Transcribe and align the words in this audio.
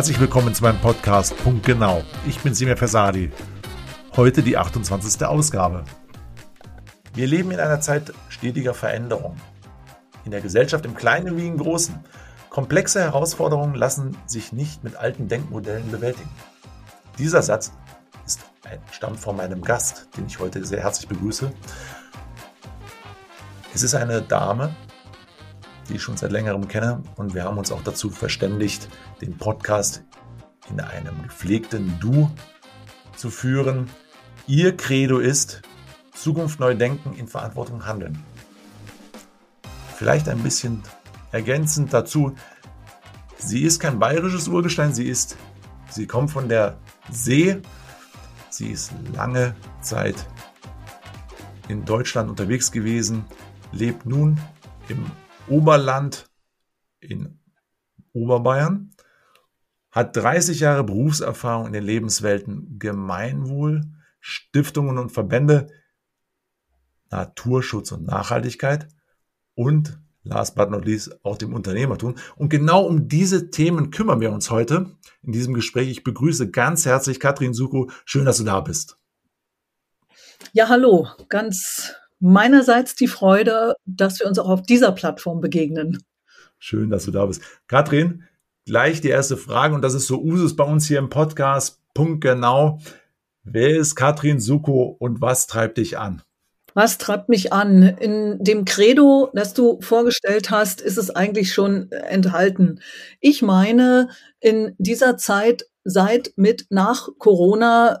Herzlich 0.00 0.18
willkommen 0.18 0.54
zu 0.54 0.62
meinem 0.62 0.80
Podcast 0.80 1.36
Punkt 1.44 1.66
Genau. 1.66 2.02
Ich 2.26 2.40
bin 2.40 2.54
Simir 2.54 2.78
Fersadi. 2.78 3.30
Heute 4.16 4.42
die 4.42 4.56
28. 4.56 5.26
Ausgabe. 5.26 5.84
Wir 7.12 7.26
leben 7.26 7.50
in 7.50 7.60
einer 7.60 7.82
Zeit 7.82 8.10
stetiger 8.30 8.72
Veränderung. 8.72 9.36
In 10.24 10.30
der 10.30 10.40
Gesellschaft 10.40 10.86
im 10.86 10.94
Kleinen 10.94 11.36
wie 11.36 11.46
im 11.46 11.58
Großen. 11.58 12.02
Komplexe 12.48 13.02
Herausforderungen 13.02 13.74
lassen 13.74 14.16
sich 14.24 14.54
nicht 14.54 14.82
mit 14.82 14.96
alten 14.96 15.28
Denkmodellen 15.28 15.90
bewältigen. 15.90 16.30
Dieser 17.18 17.42
Satz 17.42 17.70
ist, 18.24 18.40
stammt 18.92 19.20
von 19.20 19.36
meinem 19.36 19.60
Gast, 19.60 20.08
den 20.16 20.24
ich 20.24 20.38
heute 20.38 20.64
sehr 20.64 20.82
herzlich 20.82 21.08
begrüße. 21.08 21.52
Es 23.74 23.82
ist 23.82 23.94
eine 23.94 24.22
Dame, 24.22 24.74
die 25.90 25.96
ich 25.96 26.02
schon 26.02 26.16
seit 26.16 26.32
längerem 26.32 26.68
kenne. 26.68 27.02
Und 27.16 27.34
wir 27.34 27.44
haben 27.44 27.58
uns 27.58 27.72
auch 27.72 27.82
dazu 27.82 28.10
verständigt, 28.10 28.88
den 29.20 29.36
Podcast 29.36 30.04
in 30.70 30.80
einem 30.80 31.22
gepflegten 31.24 31.98
Du 32.00 32.30
zu 33.16 33.28
führen. 33.28 33.90
Ihr 34.46 34.76
Credo 34.76 35.18
ist 35.18 35.62
Zukunft 36.14 36.60
neu 36.60 36.74
denken, 36.74 37.14
in 37.14 37.26
Verantwortung 37.26 37.86
handeln. 37.86 38.22
Vielleicht 39.96 40.28
ein 40.28 40.42
bisschen 40.42 40.82
ergänzend 41.32 41.92
dazu. 41.92 42.34
Sie 43.36 43.62
ist 43.62 43.80
kein 43.80 43.98
bayerisches 43.98 44.48
Urgestein, 44.48 44.94
sie 44.94 45.08
ist, 45.08 45.36
sie 45.90 46.06
kommt 46.06 46.30
von 46.30 46.48
der 46.48 46.76
See. 47.10 47.60
Sie 48.50 48.68
ist 48.68 48.92
lange 49.14 49.54
Zeit 49.80 50.26
in 51.68 51.84
Deutschland 51.84 52.28
unterwegs 52.28 52.70
gewesen, 52.70 53.24
lebt 53.72 54.04
nun 54.06 54.38
im 54.88 55.04
Oberland 55.50 56.30
in 57.00 57.40
Oberbayern, 58.12 58.90
hat 59.90 60.16
30 60.16 60.60
Jahre 60.60 60.84
Berufserfahrung 60.84 61.66
in 61.66 61.72
den 61.72 61.84
Lebenswelten 61.84 62.78
Gemeinwohl, 62.78 63.82
Stiftungen 64.20 64.98
und 64.98 65.10
Verbände, 65.10 65.68
Naturschutz 67.10 67.90
und 67.90 68.06
Nachhaltigkeit 68.06 68.88
und 69.54 69.98
last 70.22 70.54
but 70.54 70.70
not 70.70 70.84
least 70.84 71.24
auch 71.24 71.36
dem 71.36 71.54
Unternehmertum. 71.54 72.14
Und 72.36 72.50
genau 72.50 72.84
um 72.84 73.08
diese 73.08 73.50
Themen 73.50 73.90
kümmern 73.90 74.20
wir 74.20 74.30
uns 74.30 74.50
heute 74.50 74.96
in 75.22 75.32
diesem 75.32 75.54
Gespräch. 75.54 75.88
Ich 75.88 76.04
begrüße 76.04 76.50
ganz 76.50 76.86
herzlich 76.86 77.18
Katrin 77.18 77.54
Suko. 77.54 77.90
Schön, 78.04 78.24
dass 78.24 78.38
du 78.38 78.44
da 78.44 78.60
bist. 78.60 78.98
Ja, 80.52 80.68
hallo. 80.68 81.08
Ganz 81.28 81.94
meinerseits 82.20 82.94
die 82.94 83.08
Freude, 83.08 83.74
dass 83.86 84.20
wir 84.20 84.26
uns 84.26 84.38
auch 84.38 84.48
auf 84.48 84.62
dieser 84.62 84.92
Plattform 84.92 85.40
begegnen. 85.40 86.02
Schön, 86.58 86.90
dass 86.90 87.06
du 87.06 87.10
da 87.10 87.26
bist. 87.26 87.42
Katrin, 87.66 88.24
gleich 88.66 89.00
die 89.00 89.08
erste 89.08 89.36
Frage 89.36 89.74
und 89.74 89.82
das 89.82 89.94
ist 89.94 90.06
so 90.06 90.20
Usus 90.20 90.54
bei 90.54 90.64
uns 90.64 90.86
hier 90.86 90.98
im 90.98 91.08
Podcast. 91.08 91.80
Punkt 91.94 92.20
genau. 92.20 92.78
Wer 93.42 93.76
ist 93.76 93.94
Katrin 93.94 94.38
Suko 94.38 94.96
und 94.98 95.20
was 95.20 95.46
treibt 95.46 95.78
dich 95.78 95.98
an? 95.98 96.22
Was 96.74 96.98
treibt 96.98 97.28
mich 97.28 97.52
an? 97.52 97.82
In 97.82 98.38
dem 98.44 98.64
Credo, 98.64 99.30
das 99.34 99.54
du 99.54 99.80
vorgestellt 99.80 100.50
hast, 100.50 100.80
ist 100.80 100.98
es 100.98 101.10
eigentlich 101.10 101.52
schon 101.52 101.90
enthalten. 101.90 102.80
Ich 103.20 103.42
meine, 103.42 104.08
in 104.38 104.74
dieser 104.78 105.16
Zeit 105.16 105.64
seit 105.82 106.32
mit 106.36 106.66
nach 106.70 107.08
Corona, 107.18 108.00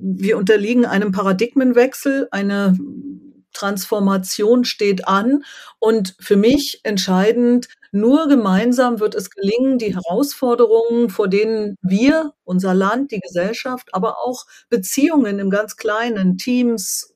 wir 0.00 0.38
unterliegen 0.38 0.84
einem 0.84 1.12
Paradigmenwechsel, 1.12 2.28
eine 2.30 2.76
Transformation 3.52 4.64
steht 4.64 5.08
an 5.08 5.42
und 5.78 6.14
für 6.20 6.36
mich 6.36 6.80
entscheidend, 6.84 7.68
nur 7.90 8.28
gemeinsam 8.28 9.00
wird 9.00 9.14
es 9.14 9.30
gelingen, 9.30 9.78
die 9.78 9.94
Herausforderungen, 9.94 11.08
vor 11.08 11.28
denen 11.28 11.76
wir, 11.80 12.34
unser 12.44 12.74
Land, 12.74 13.12
die 13.12 13.20
Gesellschaft, 13.20 13.88
aber 13.92 14.18
auch 14.18 14.44
Beziehungen 14.68 15.38
im 15.38 15.48
ganz 15.50 15.76
kleinen, 15.76 16.36
Teams, 16.36 17.14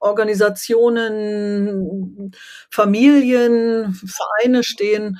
Organisationen, 0.00 2.32
Familien, 2.70 3.94
Vereine 3.94 4.62
stehen, 4.62 5.18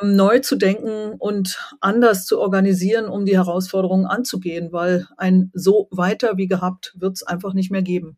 neu 0.00 0.40
zu 0.40 0.56
denken 0.56 1.14
und 1.18 1.58
anders 1.80 2.24
zu 2.24 2.40
organisieren, 2.40 3.06
um 3.06 3.26
die 3.26 3.36
Herausforderungen 3.36 4.06
anzugehen, 4.06 4.72
weil 4.72 5.06
ein 5.16 5.50
so 5.54 5.88
weiter 5.90 6.36
wie 6.36 6.48
gehabt 6.48 6.94
wird 6.96 7.16
es 7.16 7.22
einfach 7.22 7.52
nicht 7.52 7.70
mehr 7.70 7.82
geben. 7.82 8.16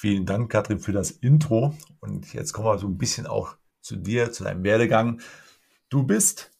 Vielen 0.00 0.24
Dank, 0.24 0.50
Katrin, 0.50 0.78
für 0.80 0.92
das 0.92 1.10
Intro. 1.10 1.76
Und 2.00 2.32
jetzt 2.32 2.54
kommen 2.54 2.68
wir 2.68 2.78
so 2.78 2.86
ein 2.86 2.96
bisschen 2.96 3.26
auch 3.26 3.58
zu 3.82 3.96
dir, 3.96 4.32
zu 4.32 4.44
deinem 4.44 4.64
Werdegang. 4.64 5.20
Du 5.90 6.04
bist 6.04 6.52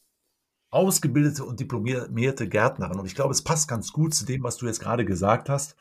ausgebildete 0.69 1.47
und 1.47 1.59
diplomierte 1.59 2.51
Gärtnerin. 2.51 3.01
Und 3.01 3.07
ich 3.07 3.15
glaube, 3.15 3.33
es 3.33 3.41
passt 3.41 3.67
ganz 3.67 3.93
gut 3.93 4.15
zu 4.15 4.27
dem, 4.27 4.43
was 4.43 4.59
du 4.59 4.67
jetzt 4.67 4.81
gerade 4.81 5.07
gesagt 5.07 5.49
hast. 5.49 5.75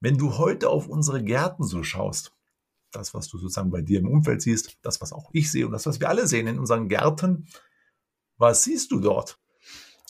Wenn 0.00 0.16
du 0.16 0.38
heute 0.38 0.70
auf 0.70 0.88
unsere 0.88 1.22
Gärten 1.22 1.64
so 1.64 1.82
schaust, 1.82 2.32
das, 2.92 3.12
was 3.12 3.28
du 3.28 3.36
sozusagen 3.36 3.70
bei 3.70 3.82
dir 3.82 3.98
im 3.98 4.08
Umfeld 4.08 4.40
siehst, 4.40 4.78
das, 4.80 5.02
was 5.02 5.12
auch 5.12 5.28
ich 5.34 5.52
sehe 5.52 5.66
und 5.66 5.72
das, 5.72 5.84
was 5.84 6.00
wir 6.00 6.08
alle 6.08 6.26
sehen 6.26 6.46
in 6.46 6.58
unseren 6.58 6.88
Gärten, 6.88 7.46
was 8.38 8.64
siehst 8.64 8.90
du 8.90 9.00
dort? 9.00 9.38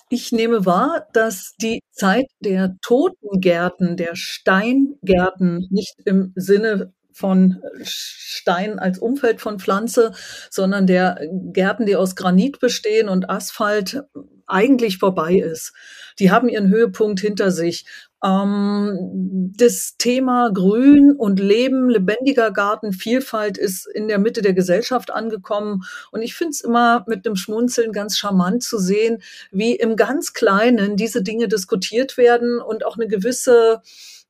Ich 0.09 0.31
nehme 0.31 0.65
wahr, 0.65 1.09
dass 1.12 1.55
die 1.61 1.81
Zeit 1.91 2.27
der 2.41 2.77
Totengärten, 2.81 3.97
der 3.97 4.15
Steingärten, 4.15 5.67
nicht 5.71 5.97
im 6.05 6.33
Sinne 6.37 6.93
von 7.12 7.61
Stein 7.83 8.78
als 8.78 8.99
Umfeld 8.99 9.41
von 9.41 9.59
Pflanze, 9.59 10.12
sondern 10.50 10.87
der 10.87 11.19
Gärten, 11.53 11.87
die 11.87 11.97
aus 11.97 12.15
Granit 12.15 12.61
bestehen 12.61 13.09
und 13.09 13.31
Asphalt, 13.31 14.05
eigentlich 14.47 14.99
vorbei 14.99 15.34
ist. 15.34 15.73
Die 16.19 16.31
haben 16.31 16.49
ihren 16.49 16.69
Höhepunkt 16.69 17.21
hinter 17.21 17.51
sich. 17.51 17.87
Ähm, 18.25 19.53
das 19.57 19.97
Thema 19.99 20.51
Grün 20.53 21.12
und 21.12 21.39
Leben, 21.39 21.91
lebendiger 21.91 22.51
Garten, 22.51 22.93
Vielfalt 22.93 23.59
ist 23.59 23.87
in 23.87 24.09
der 24.09 24.19
Mitte 24.19 24.43
der 24.43 24.55
Gesellschaft 24.55 25.11
angekommen. 25.11 25.83
Und 26.11 26.23
ich 26.23 26.34
finde 26.34 26.53
es 26.53 26.61
immer 26.61 27.05
mit 27.07 27.27
einem 27.27 27.37
Schmunzeln 27.37 27.93
ganz 27.93 28.17
charmant 28.17 28.62
zu 28.62 28.79
sehen, 28.79 29.23
wie 29.51 29.75
im 29.77 29.97
ganz 29.97 30.33
Kleinen 30.33 30.97
diese 30.97 31.23
Dinge 31.23 31.49
diskutiert 31.49 32.17
werden 32.17 32.61
und 32.61 32.84
auch 32.87 32.97
eine 32.97 33.07
gewisse 33.07 33.83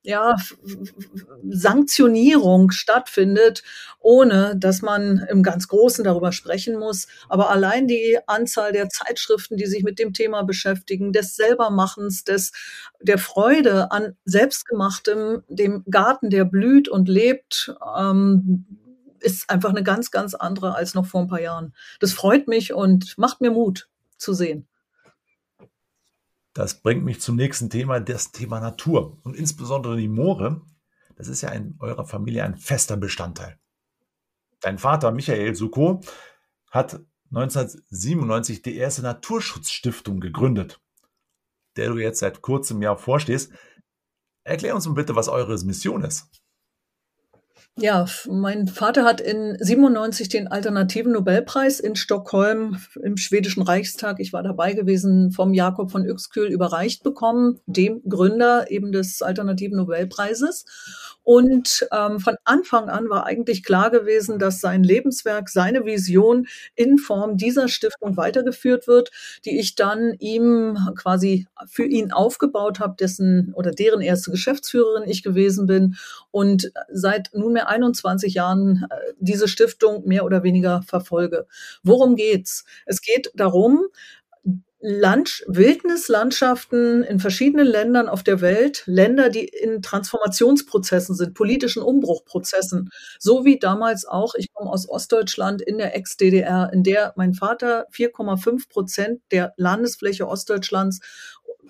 ja, 0.07 0.37
Sanktionierung 1.49 2.71
stattfindet, 2.71 3.61
ohne 3.99 4.55
dass 4.57 4.81
man 4.81 5.27
im 5.29 5.43
ganz 5.43 5.67
Großen 5.67 6.05
darüber 6.05 6.31
sprechen 6.31 6.79
muss. 6.79 7.07
Aber 7.27 7.49
allein 7.49 7.87
die 7.87 8.17
Anzahl 8.25 8.71
der 8.71 8.87
Zeitschriften, 8.87 9.57
die 9.57 9.65
sich 9.65 9.83
mit 9.83 9.99
dem 9.99 10.13
Thema 10.13 10.43
beschäftigen, 10.43 11.11
des 11.11 11.35
Selbermachens, 11.35 12.23
des, 12.23 12.53
der 13.01 13.17
Freude 13.17 13.91
an 13.91 14.15
selbstgemachtem, 14.23 15.43
dem 15.49 15.83
Garten, 15.91 16.29
der 16.29 16.45
blüht 16.45 16.87
und 16.87 17.09
lebt, 17.09 17.75
ähm, 17.99 18.65
ist 19.19 19.49
einfach 19.49 19.71
eine 19.71 19.83
ganz, 19.83 20.09
ganz 20.09 20.35
andere 20.35 20.73
als 20.73 20.93
noch 20.93 21.05
vor 21.05 21.19
ein 21.19 21.27
paar 21.27 21.41
Jahren. 21.41 21.73
Das 21.99 22.13
freut 22.13 22.47
mich 22.47 22.71
und 22.71 23.17
macht 23.17 23.41
mir 23.41 23.51
Mut 23.51 23.89
zu 24.17 24.33
sehen. 24.33 24.67
Das 26.57 26.81
bringt 26.81 27.05
mich 27.05 27.21
zum 27.21 27.35
nächsten 27.35 27.69
Thema, 27.69 27.99
das 27.99 28.31
Thema 28.31 28.59
Natur. 28.59 29.19
Und 29.21 29.35
insbesondere 29.35 29.95
die 29.95 30.07
Moore, 30.07 30.59
das 31.15 31.27
ist 31.27 31.41
ja 31.41 31.49
in 31.49 31.75
eurer 31.77 32.03
Familie 32.03 32.43
ein 32.43 32.57
fester 32.57 32.97
Bestandteil. 32.97 33.59
Dein 34.61 34.79
Vater 34.79 35.11
Michael 35.11 35.53
Suko 35.53 36.01
hat 36.71 36.99
1997 37.29 38.63
die 38.63 38.75
erste 38.75 39.03
Naturschutzstiftung 39.03 40.19
gegründet, 40.19 40.81
der 41.75 41.89
du 41.89 41.99
jetzt 41.99 42.21
seit 42.21 42.41
kurzem 42.41 42.81
Jahr 42.81 42.97
vorstehst. 42.97 43.51
Erklär 44.43 44.73
uns 44.73 44.87
mal 44.87 44.95
bitte, 44.95 45.15
was 45.15 45.29
eure 45.29 45.63
Mission 45.63 46.03
ist. 46.03 46.27
Ja, 47.79 48.07
mein 48.27 48.67
Vater 48.67 49.03
hat 49.03 49.21
in 49.21 49.55
97 49.59 50.29
den 50.29 50.47
alternativen 50.47 51.11
Nobelpreis 51.11 51.79
in 51.79 51.95
Stockholm 51.95 52.79
im 53.03 53.17
schwedischen 53.17 53.61
Reichstag, 53.61 54.19
ich 54.19 54.33
war 54.33 54.41
dabei 54.41 54.73
gewesen, 54.73 55.31
vom 55.31 55.53
Jakob 55.53 55.91
von 55.91 56.01
Uexküll 56.01 56.47
überreicht 56.47 57.03
bekommen, 57.03 57.59
dem 57.67 58.01
Gründer 58.09 58.71
eben 58.71 58.91
des 58.91 59.21
alternativen 59.21 59.77
Nobelpreises. 59.77 60.65
Und 61.27 61.85
ähm, 61.91 62.21
von 62.21 62.37
Anfang 62.45 62.87
an 62.87 63.09
war 63.09 63.25
eigentlich 63.25 63.61
klar 63.61 63.91
gewesen, 63.91 64.39
dass 64.39 64.61
sein 64.61 64.81
Lebenswerk, 64.81 65.49
seine 65.49 65.83
Vision 65.83 66.47
in 66.73 66.97
Form 66.97 67.35
dieser 67.35 67.67
Stiftung 67.67 68.15
weitergeführt 68.15 68.87
wird, 68.87 69.11
die 69.43 69.59
ich 69.59 69.75
dann 69.75 70.13
ihm 70.19 70.77
quasi 70.95 71.45
für 71.67 71.83
ihn 71.83 72.13
aufgebaut 72.13 72.79
habe, 72.79 72.95
dessen 72.97 73.51
oder 73.55 73.71
deren 73.71 73.99
erste 73.99 74.31
Geschäftsführerin 74.31 75.03
ich 75.05 75.21
gewesen 75.21 75.67
bin 75.67 75.97
und 76.31 76.71
seit 76.93 77.31
nunmehr 77.33 77.67
21 77.67 78.33
Jahren 78.33 78.85
äh, 78.89 78.95
diese 79.19 79.49
Stiftung 79.49 80.07
mehr 80.07 80.23
oder 80.23 80.43
weniger 80.43 80.81
verfolge. 80.83 81.45
Worum 81.83 82.15
geht's? 82.15 82.63
Es 82.85 83.01
geht 83.01 83.31
darum, 83.35 83.87
Land 84.89 85.43
Wildnislandschaften 85.47 87.03
in 87.03 87.19
verschiedenen 87.19 87.67
Ländern 87.67 88.07
auf 88.07 88.23
der 88.23 88.39
Welt, 88.39 88.83
Länder, 88.85 89.27
die 89.29 89.43
in 89.43 89.81
Transformationsprozessen 89.81 91.13
sind, 91.13 91.33
politischen 91.33 91.83
Umbruchprozessen, 91.83 92.89
so 93.19 93.43
wie 93.43 93.59
damals 93.59 94.05
auch, 94.05 94.33
ich 94.35 94.53
komme 94.53 94.71
aus 94.71 94.87
Ostdeutschland 94.87 95.61
in 95.61 95.77
der 95.77 95.93
Ex-DDR, 95.93 96.69
in 96.71 96.83
der 96.83 97.11
mein 97.17 97.33
Vater 97.33 97.87
4,5 97.91 98.69
Prozent 98.69 99.21
der 99.31 99.53
Landesfläche 99.57 100.25
Ostdeutschlands 100.25 101.01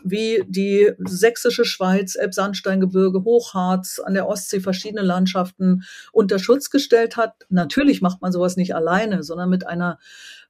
wie 0.03 0.43
die 0.47 0.91
sächsische 0.99 1.65
Schweiz, 1.65 2.15
Elbsandsteingebirge, 2.15 3.23
Hochharz, 3.23 3.99
an 3.99 4.13
der 4.13 4.27
Ostsee 4.27 4.59
verschiedene 4.59 5.01
Landschaften 5.01 5.83
unter 6.11 6.39
Schutz 6.39 6.69
gestellt 6.69 7.17
hat. 7.17 7.33
Natürlich 7.49 8.01
macht 8.01 8.21
man 8.21 8.31
sowas 8.31 8.57
nicht 8.57 8.75
alleine, 8.75 9.23
sondern 9.23 9.49
mit 9.49 9.65
einer 9.65 9.99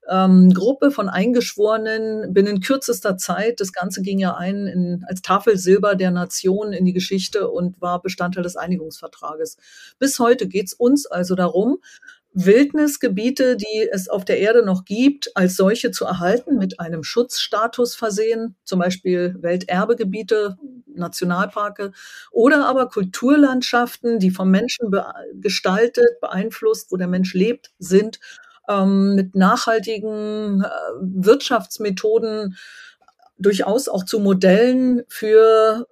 ähm, 0.09 0.53
Gruppe 0.53 0.91
von 0.91 1.09
Eingeschworenen 1.09 2.33
binnen 2.33 2.61
kürzester 2.61 3.17
Zeit. 3.17 3.59
Das 3.59 3.73
Ganze 3.73 4.01
ging 4.01 4.19
ja 4.19 4.35
ein 4.35 4.67
in, 4.67 5.05
als 5.07 5.21
Tafelsilber 5.21 5.95
der 5.95 6.11
Nation 6.11 6.73
in 6.73 6.85
die 6.85 6.93
Geschichte 6.93 7.49
und 7.49 7.81
war 7.81 8.01
Bestandteil 8.01 8.43
des 8.43 8.55
Einigungsvertrages. 8.55 9.57
Bis 9.99 10.19
heute 10.19 10.47
geht 10.47 10.67
es 10.67 10.73
uns 10.73 11.05
also 11.05 11.35
darum, 11.35 11.77
Wildnisgebiete, 12.39 13.57
die 13.57 13.89
es 13.91 14.09
auf 14.09 14.23
der 14.23 14.37
Erde 14.39 14.63
noch 14.63 14.85
gibt, 14.85 15.35
als 15.35 15.55
solche 15.55 15.89
zu 15.89 16.05
erhalten, 16.05 16.57
mit 16.57 16.79
einem 16.79 17.03
Schutzstatus 17.03 17.95
versehen, 17.95 18.55
zum 18.63 18.77
Beispiel 18.79 19.35
Welterbegebiete, 19.39 20.55
Nationalparke 20.85 21.93
oder 22.31 22.67
aber 22.67 22.89
Kulturlandschaften, 22.89 24.19
die 24.19 24.29
vom 24.29 24.51
Menschen 24.51 24.91
be 24.91 25.03
gestaltet, 25.33 26.19
beeinflusst, 26.21 26.91
wo 26.91 26.97
der 26.97 27.07
Mensch 27.07 27.33
lebt, 27.33 27.71
sind 27.79 28.19
ähm, 28.69 29.15
mit 29.15 29.35
nachhaltigen 29.35 30.61
äh, 30.61 30.69
Wirtschaftsmethoden 31.01 32.55
durchaus 33.39 33.87
auch 33.87 34.03
zu 34.03 34.19
Modellen 34.19 35.03
für 35.07 35.87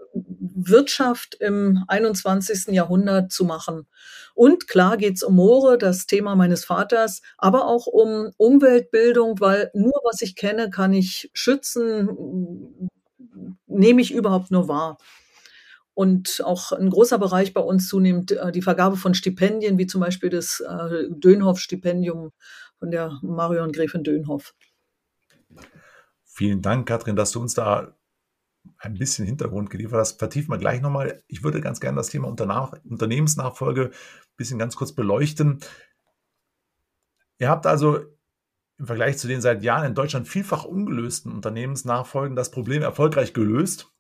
Wirtschaft 0.70 1.36
im 1.36 1.84
21. 1.88 2.74
Jahrhundert 2.74 3.32
zu 3.32 3.46
machen. 3.46 3.88
Und 4.34 4.68
klar 4.68 4.98
geht 4.98 5.16
es 5.16 5.24
um 5.24 5.36
Moore, 5.36 5.78
das 5.78 6.08
Thema 6.08 6.36
meines 6.36 6.66
Vaters, 6.66 7.22
aber 7.38 7.68
auch 7.68 7.88
um 7.88 8.32
Umweltbildung, 8.38 9.40
weil 9.40 9.72
nur 9.74 10.00
was 10.04 10.22
ich 10.22 10.36
kenne, 10.36 10.70
kann 10.70 10.94
ich 10.94 11.30
schützen, 11.34 12.90
nehme 13.68 14.02
ich 14.02 14.14
überhaupt 14.14 14.52
nur 14.52 14.68
wahr. 14.68 14.98
Und 15.94 16.42
auch 16.44 16.74
ein 16.74 16.90
großer 16.90 17.18
Bereich 17.18 17.54
bei 17.54 17.62
uns 17.62 17.88
zunehmend 17.88 18.34
äh, 18.34 18.52
die 18.52 18.62
Vergabe 18.62 18.98
von 18.98 19.14
Stipendien, 19.14 19.78
wie 19.78 19.88
zum 19.88 20.02
Beispiel 20.02 20.30
das 20.30 20.60
äh, 20.60 21.06
Dönhoff-Stipendium 21.10 22.32
von 22.80 22.92
der 22.92 23.18
Marion 23.22 23.72
Gräfin 23.72 24.04
Dönhoff. 24.04 24.54
Vielen 26.26 26.62
Dank, 26.62 26.86
Katrin, 26.86 27.16
dass 27.16 27.32
du 27.32 27.40
uns 27.40 27.54
da 27.54 27.95
ein 28.78 28.96
bisschen 28.96 29.26
Hintergrund 29.26 29.70
geliefert 29.70 30.00
hast. 30.00 30.20
Vertiefen 30.20 30.52
wir 30.52 30.58
gleich 30.58 30.82
nochmal. 30.82 31.24
Ich 31.28 31.44
würde 31.44 31.62
ganz 31.62 31.80
gerne 31.80 31.98
das 31.98 32.10
Thema 32.10 32.28
Unternehmensnachfolge 32.28 33.86
ein 33.86 34.36
bisschen 34.38 34.60
ganz 34.60 34.76
kurz 34.76 34.94
beleuchten. 34.94 35.60
Ihr 37.40 37.50
habt 37.50 37.66
also 37.66 38.00
im 38.78 38.88
Vergleich 38.88 39.18
zu 39.18 39.28
den 39.28 39.42
seit 39.42 39.64
Jahren 39.64 39.86
in 39.86 39.96
Deutschland 39.96 40.28
vielfach 40.28 40.66
ungelösten 40.66 41.32
Unternehmensnachfolgen 41.32 42.36
das 42.36 42.52
Problem 42.52 42.82
erfolgreich 42.82 43.34
gelöst. 43.34 43.92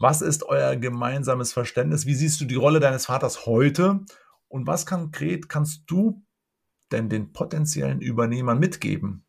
Was 0.00 0.22
ist 0.22 0.44
euer 0.44 0.76
gemeinsames 0.76 1.52
Verständnis? 1.52 2.06
Wie 2.06 2.14
siehst 2.14 2.40
du 2.40 2.44
die 2.44 2.54
Rolle 2.54 2.80
deines 2.80 3.06
Vaters 3.06 3.46
heute? 3.46 4.00
Und 4.48 4.66
was 4.66 4.86
konkret 4.86 5.48
kannst 5.48 5.82
du 5.86 6.24
denn 6.90 7.08
den 7.08 7.32
potenziellen 7.32 8.00
Übernehmern 8.00 8.58
mitgeben? 8.58 9.27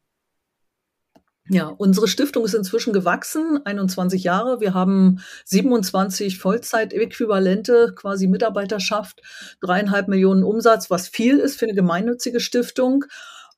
Ja, 1.51 1.67
unsere 1.67 2.07
Stiftung 2.07 2.45
ist 2.45 2.53
inzwischen 2.53 2.93
gewachsen, 2.93 3.59
21 3.65 4.23
Jahre. 4.23 4.61
Wir 4.61 4.75
haben 4.75 5.19
27 5.45 6.37
Vollzeitäquivalente, 6.37 7.93
quasi 7.95 8.27
Mitarbeiterschaft, 8.27 9.21
dreieinhalb 9.59 10.07
Millionen 10.07 10.43
Umsatz, 10.43 10.91
was 10.91 11.07
viel 11.07 11.39
ist 11.39 11.57
für 11.57 11.65
eine 11.65 11.73
gemeinnützige 11.73 12.39
Stiftung. 12.39 13.05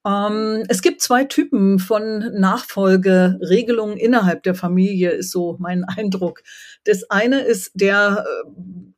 Ähm, 0.08 0.64
es 0.70 0.82
gibt 0.82 1.02
zwei 1.02 1.26
Typen 1.26 1.80
von 1.80 2.20
Nachfolgeregelungen 2.40 3.98
innerhalb 3.98 4.44
der 4.44 4.56
Familie, 4.56 5.12
ist 5.12 5.32
so 5.32 5.58
mein 5.60 5.84
Eindruck. 5.98 6.44
Das 6.86 7.10
eine 7.10 7.42
ist 7.42 7.72
der 7.74 8.26
äh, 8.26 8.52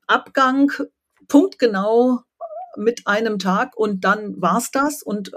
Abgang 0.06 0.72
punktgenau 1.28 2.20
mit 2.78 3.06
einem 3.06 3.40
Tag 3.40 3.76
und 3.76 4.04
dann 4.04 4.42
war's 4.42 4.72
das 4.72 5.04
und 5.04 5.32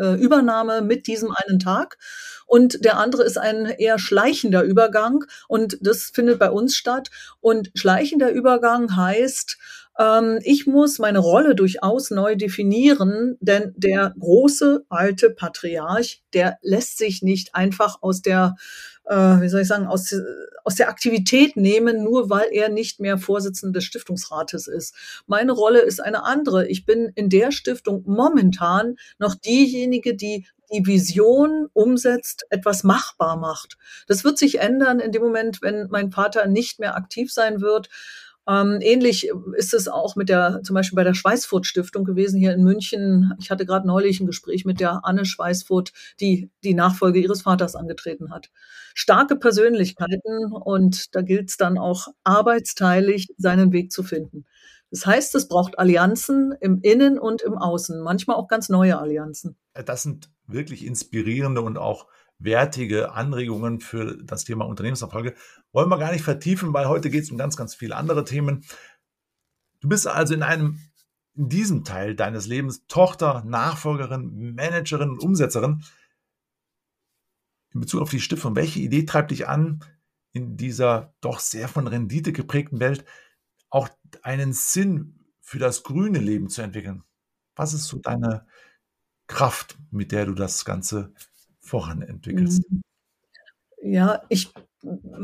äh, 0.00 0.14
Übernahme 0.14 0.82
mit 0.82 1.06
diesem 1.06 1.30
einen 1.32 1.58
Tag. 1.58 1.98
Und 2.46 2.84
der 2.84 2.98
andere 2.98 3.24
ist 3.24 3.38
ein 3.38 3.66
eher 3.66 3.98
schleichender 3.98 4.62
Übergang 4.62 5.24
und 5.48 5.78
das 5.80 6.10
findet 6.12 6.38
bei 6.38 6.50
uns 6.50 6.76
statt. 6.76 7.10
Und 7.40 7.70
schleichender 7.74 8.30
Übergang 8.30 8.96
heißt, 8.96 9.58
ähm, 9.98 10.40
ich 10.42 10.66
muss 10.66 10.98
meine 10.98 11.20
Rolle 11.20 11.54
durchaus 11.54 12.10
neu 12.10 12.36
definieren, 12.36 13.36
denn 13.40 13.72
der 13.76 14.14
große 14.18 14.84
alte 14.88 15.30
Patriarch, 15.30 16.22
der 16.32 16.58
lässt 16.62 16.98
sich 16.98 17.22
nicht 17.22 17.54
einfach 17.54 18.02
aus 18.02 18.22
der 18.22 18.56
äh, 19.06 19.40
wie 19.40 19.48
soll 19.48 19.62
ich 19.62 19.68
sagen, 19.68 19.86
aus, 19.86 20.14
aus 20.64 20.74
der 20.76 20.88
Aktivität 20.88 21.56
nehmen, 21.56 22.02
nur 22.02 22.30
weil 22.30 22.48
er 22.52 22.68
nicht 22.68 23.00
mehr 23.00 23.18
Vorsitzender 23.18 23.78
des 23.78 23.84
Stiftungsrates 23.84 24.66
ist. 24.66 24.94
Meine 25.26 25.52
Rolle 25.52 25.80
ist 25.80 26.00
eine 26.00 26.24
andere. 26.24 26.66
Ich 26.68 26.86
bin 26.86 27.12
in 27.14 27.28
der 27.28 27.52
Stiftung 27.52 28.02
momentan 28.06 28.96
noch 29.18 29.34
diejenige, 29.34 30.14
die 30.14 30.46
die 30.72 30.86
Vision 30.86 31.68
umsetzt, 31.72 32.46
etwas 32.50 32.84
machbar 32.84 33.36
macht. 33.36 33.76
Das 34.06 34.24
wird 34.24 34.38
sich 34.38 34.60
ändern 34.60 34.98
in 34.98 35.12
dem 35.12 35.22
Moment, 35.22 35.62
wenn 35.62 35.88
mein 35.90 36.10
Vater 36.10 36.46
nicht 36.46 36.80
mehr 36.80 36.96
aktiv 36.96 37.32
sein 37.32 37.60
wird. 37.60 37.88
Ähm, 38.46 38.78
ähnlich 38.80 39.30
ist 39.56 39.72
es 39.72 39.88
auch 39.88 40.16
mit 40.16 40.28
der, 40.28 40.60
zum 40.62 40.74
Beispiel 40.74 40.96
bei 40.96 41.04
der 41.04 41.14
Schweißfurt 41.14 41.66
Stiftung 41.66 42.04
gewesen 42.04 42.38
hier 42.38 42.52
in 42.52 42.62
München. 42.62 43.32
Ich 43.40 43.50
hatte 43.50 43.64
gerade 43.64 43.86
neulich 43.86 44.20
ein 44.20 44.26
Gespräch 44.26 44.64
mit 44.64 44.80
der 44.80 45.04
Anne 45.04 45.24
Schweißfurt, 45.24 45.92
die 46.20 46.50
die 46.62 46.74
Nachfolge 46.74 47.20
ihres 47.20 47.42
Vaters 47.42 47.74
angetreten 47.74 48.32
hat. 48.32 48.50
Starke 48.94 49.36
Persönlichkeiten 49.36 50.52
und 50.52 51.14
da 51.14 51.22
gilt 51.22 51.50
es 51.50 51.56
dann 51.56 51.78
auch 51.78 52.08
arbeitsteilig 52.22 53.28
seinen 53.38 53.72
Weg 53.72 53.90
zu 53.92 54.02
finden. 54.02 54.44
Das 54.90 55.06
heißt, 55.06 55.34
es 55.34 55.48
braucht 55.48 55.78
Allianzen 55.78 56.54
im 56.60 56.80
Innen 56.82 57.18
und 57.18 57.42
im 57.42 57.54
Außen, 57.54 58.00
manchmal 58.00 58.36
auch 58.36 58.46
ganz 58.46 58.68
neue 58.68 58.98
Allianzen. 58.98 59.56
Das 59.72 60.04
sind 60.04 60.30
wirklich 60.46 60.86
inspirierende 60.86 61.62
und 61.62 61.78
auch 61.78 62.06
wertige 62.38 63.12
Anregungen 63.12 63.80
für 63.80 64.16
das 64.22 64.44
Thema 64.44 64.64
Unternehmenserfolge. 64.66 65.34
Wollen 65.72 65.88
wir 65.88 65.98
gar 65.98 66.12
nicht 66.12 66.24
vertiefen, 66.24 66.72
weil 66.72 66.88
heute 66.88 67.10
geht 67.10 67.24
es 67.24 67.30
um 67.30 67.38
ganz, 67.38 67.56
ganz 67.56 67.74
viele 67.74 67.96
andere 67.96 68.24
Themen. 68.24 68.64
Du 69.80 69.88
bist 69.88 70.06
also 70.06 70.34
in 70.34 70.42
einem, 70.42 70.80
in 71.34 71.48
diesem 71.48 71.84
Teil 71.84 72.14
deines 72.14 72.46
Lebens 72.46 72.86
Tochter, 72.86 73.44
Nachfolgerin, 73.44 74.54
Managerin 74.54 75.10
und 75.10 75.20
Umsetzerin. 75.20 75.84
In 77.72 77.80
Bezug 77.80 78.02
auf 78.02 78.10
die 78.10 78.20
Stiftung, 78.20 78.56
welche 78.56 78.80
Idee 78.80 79.04
treibt 79.04 79.30
dich 79.30 79.48
an, 79.48 79.84
in 80.32 80.56
dieser 80.56 81.14
doch 81.20 81.38
sehr 81.40 81.68
von 81.68 81.86
Rendite 81.86 82.32
geprägten 82.32 82.80
Welt 82.80 83.04
auch 83.70 83.88
einen 84.22 84.52
Sinn 84.52 85.24
für 85.40 85.58
das 85.58 85.82
grüne 85.82 86.18
Leben 86.18 86.48
zu 86.48 86.62
entwickeln? 86.62 87.04
Was 87.56 87.72
ist 87.72 87.86
so 87.86 87.98
deine 87.98 88.46
Kraft, 89.26 89.78
mit 89.90 90.12
der 90.12 90.26
du 90.26 90.34
das 90.34 90.64
Ganze 90.64 91.12
voran 91.64 92.02
entwickelst? 92.02 92.62
Mhm. 92.70 92.82
Ja, 93.82 94.22
ich 94.28 94.52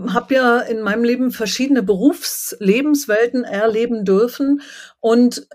habe 0.09 0.35
ja 0.35 0.59
in 0.61 0.83
meinem 0.83 1.05
Leben 1.05 1.31
verschiedene 1.31 1.83
Berufslebenswelten 1.83 3.45
erleben 3.45 4.05
dürfen 4.05 4.63
und 5.01 5.47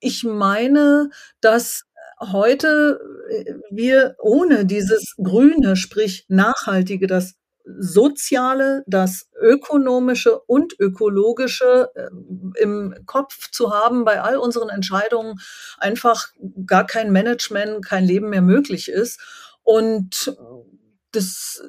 ich 0.00 0.24
meine, 0.24 1.10
dass 1.40 1.84
heute 2.20 3.00
äh, 3.30 3.54
wir 3.70 4.16
ohne 4.18 4.66
dieses 4.66 5.14
Grüne, 5.22 5.76
sprich 5.76 6.24
Nachhaltige, 6.28 7.06
das 7.06 7.34
Soziale, 7.78 8.82
das 8.86 9.28
Ökonomische 9.40 10.40
und 10.40 10.74
Ökologische 10.78 11.90
äh, 11.94 12.08
im 12.60 12.94
Kopf 13.06 13.50
zu 13.50 13.72
haben 13.72 14.04
bei 14.04 14.20
all 14.20 14.36
unseren 14.36 14.70
Entscheidungen, 14.70 15.38
einfach 15.78 16.28
gar 16.66 16.86
kein 16.86 17.12
Management, 17.12 17.84
kein 17.84 18.04
Leben 18.04 18.30
mehr 18.30 18.42
möglich 18.42 18.88
ist. 18.88 19.20
Und 19.62 20.36
das 21.12 21.62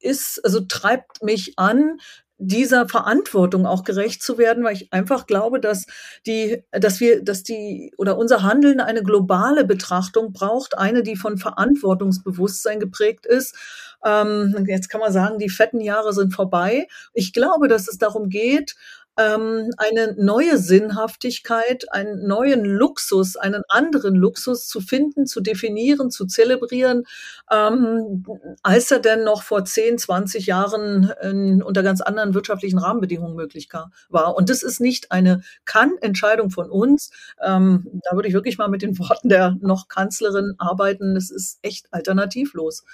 ist, 0.00 0.44
also 0.44 0.60
treibt 0.60 1.22
mich 1.22 1.54
an, 1.56 1.98
dieser 2.42 2.88
Verantwortung 2.88 3.66
auch 3.66 3.84
gerecht 3.84 4.22
zu 4.22 4.38
werden, 4.38 4.64
weil 4.64 4.74
ich 4.74 4.92
einfach 4.92 5.26
glaube, 5.26 5.60
dass 5.60 5.84
die, 6.26 6.64
dass 6.72 6.98
wir, 6.98 7.22
dass 7.22 7.42
die 7.42 7.92
oder 7.98 8.16
unser 8.16 8.42
Handeln 8.42 8.80
eine 8.80 9.02
globale 9.02 9.64
Betrachtung 9.64 10.32
braucht, 10.32 10.76
eine, 10.78 11.02
die 11.02 11.16
von 11.16 11.36
Verantwortungsbewusstsein 11.36 12.80
geprägt 12.80 13.26
ist. 13.26 13.54
Ähm, 14.02 14.64
jetzt 14.66 14.88
kann 14.88 15.02
man 15.02 15.12
sagen, 15.12 15.38
die 15.38 15.50
fetten 15.50 15.80
Jahre 15.80 16.14
sind 16.14 16.32
vorbei. 16.32 16.88
Ich 17.12 17.34
glaube, 17.34 17.68
dass 17.68 17.88
es 17.88 17.98
darum 17.98 18.30
geht, 18.30 18.74
ähm, 19.18 19.70
eine 19.76 20.14
neue 20.18 20.58
Sinnhaftigkeit, 20.58 21.92
einen 21.92 22.26
neuen 22.26 22.64
Luxus, 22.64 23.36
einen 23.36 23.62
anderen 23.68 24.14
Luxus 24.14 24.66
zu 24.68 24.80
finden, 24.80 25.26
zu 25.26 25.40
definieren, 25.40 26.10
zu 26.10 26.26
zelebrieren, 26.26 27.04
ähm, 27.50 28.24
als 28.62 28.90
er 28.90 29.00
denn 29.00 29.24
noch 29.24 29.42
vor 29.42 29.64
10, 29.64 29.98
20 29.98 30.46
Jahren 30.46 31.12
in, 31.22 31.62
unter 31.62 31.82
ganz 31.82 32.00
anderen 32.00 32.34
wirtschaftlichen 32.34 32.78
Rahmenbedingungen 32.78 33.36
möglich 33.36 33.68
war. 34.08 34.36
Und 34.36 34.50
das 34.50 34.62
ist 34.62 34.80
nicht 34.80 35.12
eine 35.12 35.42
Kann-Entscheidung 35.64 36.50
von 36.50 36.70
uns. 36.70 37.10
Ähm, 37.42 38.00
da 38.04 38.16
würde 38.16 38.28
ich 38.28 38.34
wirklich 38.34 38.58
mal 38.58 38.68
mit 38.68 38.82
den 38.82 38.98
Worten 38.98 39.28
der 39.28 39.56
noch 39.60 39.88
Kanzlerin 39.88 40.54
arbeiten. 40.58 41.14
Das 41.14 41.30
ist 41.30 41.58
echt 41.62 41.92
alternativlos. 41.92 42.84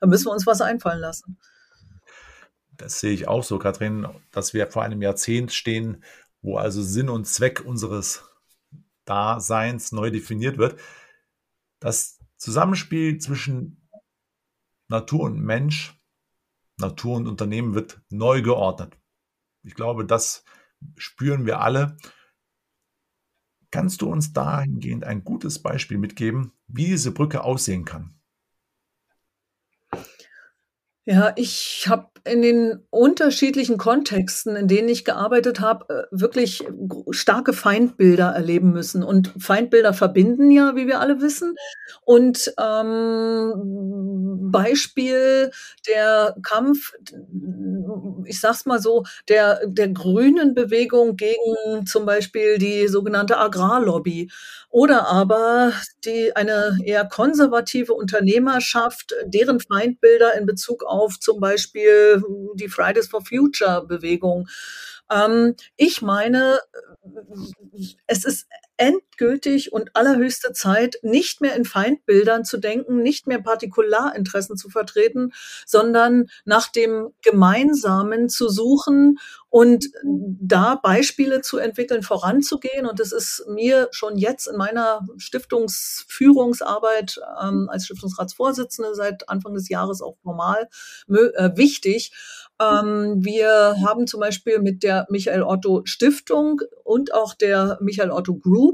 Da 0.00 0.06
müssen 0.06 0.26
wir 0.26 0.32
uns 0.32 0.46
was 0.46 0.60
einfallen 0.60 1.00
lassen. 1.00 1.36
Das 2.76 3.00
sehe 3.00 3.12
ich 3.12 3.28
auch 3.28 3.42
so, 3.42 3.58
Kathrin, 3.58 4.06
dass 4.32 4.54
wir 4.54 4.66
vor 4.66 4.82
einem 4.82 5.02
Jahrzehnt 5.02 5.52
stehen, 5.52 6.04
wo 6.42 6.56
also 6.58 6.82
Sinn 6.82 7.08
und 7.08 7.26
Zweck 7.26 7.64
unseres 7.64 8.24
Daseins 9.04 9.92
neu 9.92 10.10
definiert 10.10 10.58
wird. 10.58 10.78
Das 11.80 12.18
Zusammenspiel 12.36 13.18
zwischen 13.18 13.88
Natur 14.88 15.22
und 15.22 15.40
Mensch, 15.40 15.98
Natur 16.78 17.16
und 17.16 17.26
Unternehmen 17.26 17.74
wird 17.74 18.00
neu 18.10 18.42
geordnet. 18.42 18.98
Ich 19.62 19.74
glaube, 19.74 20.04
das 20.04 20.44
spüren 20.96 21.46
wir 21.46 21.60
alle. 21.60 21.96
Kannst 23.70 24.02
du 24.02 24.10
uns 24.10 24.32
dahingehend 24.32 25.04
ein 25.04 25.24
gutes 25.24 25.60
Beispiel 25.62 25.98
mitgeben, 25.98 26.52
wie 26.66 26.86
diese 26.86 27.12
Brücke 27.12 27.42
aussehen 27.42 27.84
kann? 27.84 28.14
Ja, 31.04 31.32
ich 31.36 31.86
habe 31.88 32.10
in 32.26 32.42
den 32.42 32.80
unterschiedlichen 32.90 33.78
Kontexten, 33.78 34.56
in 34.56 34.68
denen 34.68 34.88
ich 34.88 35.04
gearbeitet 35.04 35.60
habe, 35.60 35.86
äh, 35.88 36.02
wirklich 36.10 36.64
starke 37.10 37.52
Feindbilder 37.52 38.26
erleben 38.26 38.72
müssen. 38.72 39.02
Und 39.02 39.32
Feindbilder 39.38 39.94
verbinden 39.94 40.50
ja, 40.50 40.76
wie 40.76 40.86
wir 40.86 41.00
alle 41.00 41.20
wissen. 41.20 41.54
Und 42.04 42.52
ähm, 42.60 44.50
Beispiel 44.50 45.50
der 45.88 46.36
Kampf, 46.42 46.92
ich 48.24 48.40
sag's 48.40 48.66
mal 48.66 48.80
so, 48.80 49.04
der, 49.28 49.60
der 49.66 49.88
grünen 49.88 50.54
Bewegung 50.54 51.16
gegen 51.16 51.86
zum 51.86 52.06
Beispiel 52.06 52.58
die 52.58 52.88
sogenannte 52.88 53.38
Agrarlobby. 53.38 54.30
Oder 54.70 55.06
aber 55.06 55.72
die 56.04 56.34
eine 56.36 56.78
eher 56.84 57.06
konservative 57.06 57.94
Unternehmerschaft, 57.94 59.14
deren 59.24 59.60
Feindbilder 59.60 60.34
in 60.34 60.46
Bezug 60.46 60.84
auf 60.84 61.18
zum 61.18 61.40
Beispiel 61.40 62.15
die 62.54 62.68
Fridays 62.68 63.08
for 63.08 63.24
Future 63.24 63.84
Bewegung. 63.86 64.48
Ähm, 65.10 65.54
ich 65.76 66.02
meine, 66.02 66.58
es 68.06 68.24
ist 68.24 68.46
endgültig 68.76 69.72
und 69.72 69.90
allerhöchste 69.94 70.52
Zeit, 70.52 70.98
nicht 71.02 71.40
mehr 71.40 71.56
in 71.56 71.64
Feindbildern 71.64 72.44
zu 72.44 72.58
denken, 72.58 73.02
nicht 73.02 73.26
mehr 73.26 73.40
Partikularinteressen 73.40 74.56
zu 74.56 74.68
vertreten, 74.68 75.32
sondern 75.66 76.26
nach 76.44 76.68
dem 76.68 77.08
Gemeinsamen 77.22 78.28
zu 78.28 78.48
suchen 78.48 79.18
und 79.48 79.86
da 80.04 80.74
Beispiele 80.74 81.40
zu 81.40 81.56
entwickeln, 81.56 82.02
voranzugehen. 82.02 82.86
Und 82.86 83.00
das 83.00 83.12
ist 83.12 83.46
mir 83.48 83.88
schon 83.90 84.18
jetzt 84.18 84.48
in 84.48 84.56
meiner 84.56 85.06
Stiftungsführungsarbeit 85.16 87.18
ähm, 87.42 87.68
als 87.70 87.86
Stiftungsratsvorsitzende 87.86 88.94
seit 88.94 89.30
Anfang 89.30 89.54
des 89.54 89.70
Jahres 89.70 90.02
auch 90.02 90.18
formal 90.22 90.68
äh, 91.08 91.56
wichtig. 91.56 92.12
Ähm, 92.60 93.24
wir 93.24 93.76
haben 93.84 94.06
zum 94.06 94.20
Beispiel 94.20 94.60
mit 94.60 94.82
der 94.82 95.06
Michael 95.10 95.42
Otto 95.42 95.82
Stiftung 95.84 96.60
und 96.84 97.14
auch 97.14 97.34
der 97.34 97.78
Michael 97.80 98.10
Otto 98.10 98.36
Group 98.36 98.65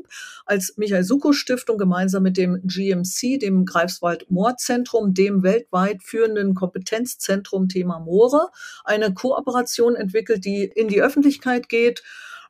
als 0.46 0.76
Michael 0.76 1.04
Suko 1.04 1.32
Stiftung 1.32 1.78
gemeinsam 1.78 2.22
mit 2.22 2.36
dem 2.36 2.60
GMC, 2.64 3.38
dem 3.38 3.64
Greifswald 3.64 4.30
Moorzentrum, 4.30 5.14
dem 5.14 5.42
weltweit 5.42 6.02
führenden 6.02 6.54
Kompetenzzentrum 6.54 7.68
Thema 7.68 7.98
Moore, 8.00 8.48
eine 8.84 9.14
Kooperation 9.14 9.94
entwickelt, 9.94 10.44
die 10.44 10.64
in 10.64 10.88
die 10.88 11.02
Öffentlichkeit 11.02 11.68
geht. 11.68 12.02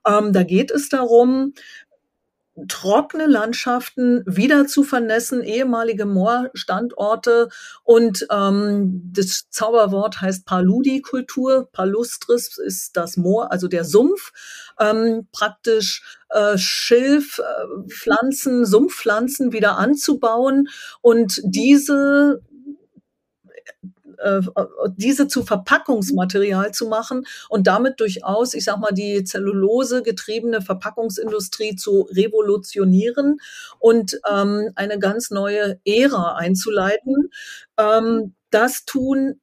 Ähm, 0.07 0.33
da 0.33 0.43
geht 0.43 0.71
es 0.71 0.89
darum, 0.89 1.55
trockene 2.69 3.27
Landschaften 3.27 4.23
wieder 4.27 4.67
zu 4.67 4.83
vernässen, 4.83 5.43
ehemalige 5.43 6.05
Moorstandorte 6.05 7.49
und 7.83 8.27
ähm, 8.31 9.11
das 9.13 9.49
Zauberwort 9.51 10.21
heißt 10.21 10.45
Paludikultur. 10.45 11.71
Palustris 11.73 12.59
ist 12.59 12.97
das 12.97 13.17
Moor, 13.17 13.53
also 13.53 13.69
der 13.69 13.85
Sumpf, 13.85 14.33
ähm, 14.79 15.29
praktisch 15.33 16.03
äh, 16.29 16.59
Schilfpflanzen, 16.59 18.63
äh, 18.63 18.67
Sumpfpflanzen 18.67 19.53
wieder 19.53 19.79
anzubauen 19.79 20.69
und 21.01 21.41
diese 21.45 22.43
äh, 24.23 24.41
diese 24.97 25.29
zu 25.29 25.43
Verpackungsmaterial 25.43 26.73
zu 26.73 26.87
machen 26.87 27.27
und 27.49 27.67
damit 27.67 28.01
durchaus, 28.01 28.55
ich 28.55 28.65
sag 28.65 28.79
mal, 28.79 28.93
die 28.93 29.25
Zellulose 29.25 30.03
getriebene 30.03 30.63
Verpackungsindustrie 30.63 31.77
zu 31.77 32.09
revolutionieren 32.11 33.39
und 33.79 34.21
ähm, 34.31 34.71
eine 34.75 34.99
ganz 34.99 35.31
neue 35.31 35.81
Ära 35.85 36.37
einzuleiten. 36.37 37.31
Ähm, 37.79 38.35
das 38.51 38.85
tun 38.85 39.41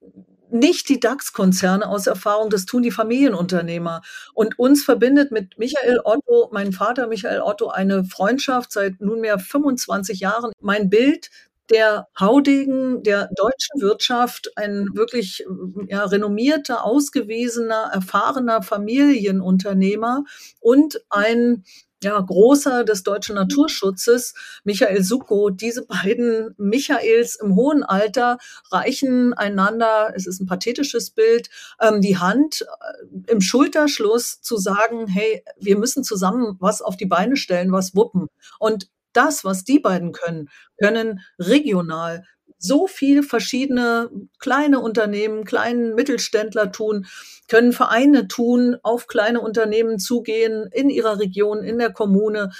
nicht 0.51 0.89
die 0.89 1.00
DAX-Konzerne 1.00 1.88
aus 1.88 2.07
Erfahrung, 2.07 2.50
das 2.50 2.65
tun 2.65 2.81
die 2.81 2.91
Familienunternehmer. 2.91 4.01
Und 4.33 4.57
uns 4.57 4.83
verbindet 4.83 5.31
mit 5.31 5.57
Michael 5.57 6.00
Otto, 6.03 6.50
mein 6.51 6.71
Vater 6.71 7.07
Michael 7.07 7.41
Otto, 7.41 7.69
eine 7.69 8.03
Freundschaft 8.03 8.71
seit 8.71 9.00
nunmehr 9.00 9.39
25 9.39 10.19
Jahren. 10.19 10.51
Mein 10.59 10.89
Bild 10.89 11.29
der 11.70 12.08
Haudegen 12.20 13.04
der 13.04 13.30
deutschen 13.36 13.82
Wirtschaft, 13.82 14.52
ein 14.56 14.88
wirklich 14.94 15.46
ja, 15.88 16.06
renommierter, 16.06 16.84
ausgewiesener, 16.86 17.92
erfahrener 17.94 18.62
Familienunternehmer 18.62 20.24
und 20.60 21.02
ein 21.10 21.64
ja, 22.02 22.20
großer 22.20 22.84
des 22.84 23.04
deutschen 23.04 23.36
Naturschutzes, 23.36 24.34
Michael 24.64 25.04
Suko. 25.04 25.50
Diese 25.50 25.86
beiden 25.86 26.56
Michaels 26.58 27.36
im 27.36 27.56
hohen 27.56 27.84
Alter 27.84 28.38
reichen 28.72 29.34
einander, 29.34 30.14
es 30.16 30.26
ist 30.26 30.40
ein 30.40 30.46
pathetisches 30.46 31.12
Bild, 31.12 31.50
ähm, 31.82 32.02
die 32.02 32.18
Hand 32.18 32.62
äh, 32.62 33.32
im 33.32 33.42
Schulterschluss 33.42 34.42
zu 34.42 34.58
sagen, 34.58 35.08
hey, 35.08 35.44
wir 35.60 35.78
müssen 35.78 36.04
zusammen 36.04 36.56
was 36.60 36.82
auf 36.82 36.96
die 36.96 37.06
Beine 37.06 37.36
stellen, 37.36 37.72
was 37.72 37.96
wuppen. 37.96 38.28
Und 38.60 38.88
das, 39.20 39.44
was 39.44 39.66
die 39.66 39.80
beiden 39.80 40.14
können, 40.14 40.50
können 40.82 41.20
regional 41.38 42.24
so 42.58 42.88
viel 42.88 43.22
verschiedene 43.22 44.10
kleine 44.40 44.80
Unternehmen, 44.80 45.44
kleinen 45.44 45.94
Mittelständler 45.94 46.72
tun, 46.72 47.06
können 47.48 47.74
Vereine 47.74 48.28
tun, 48.28 48.78
auf 48.82 49.08
kleine 49.08 49.42
Unternehmen 49.42 50.00
zugehen 50.00 50.68
in 50.72 50.90
ihrer 50.90 51.20
Region, 51.20 51.64
in 51.64 51.80
der 51.80 51.92
Kommune. 51.92 52.52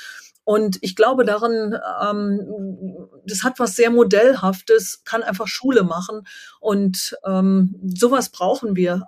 Und 0.44 0.80
ich 0.82 0.96
glaube 0.96 1.26
daran, 1.26 1.80
ähm, 2.02 3.08
das 3.26 3.44
hat 3.44 3.60
was 3.60 3.76
sehr 3.76 3.92
Modellhaftes, 3.92 5.04
kann 5.06 5.24
einfach 5.24 5.48
Schule 5.48 5.84
machen. 5.84 6.22
Und 6.60 7.16
ähm, 7.26 7.76
sowas 7.96 8.32
brauchen 8.32 8.76
wir 8.76 9.04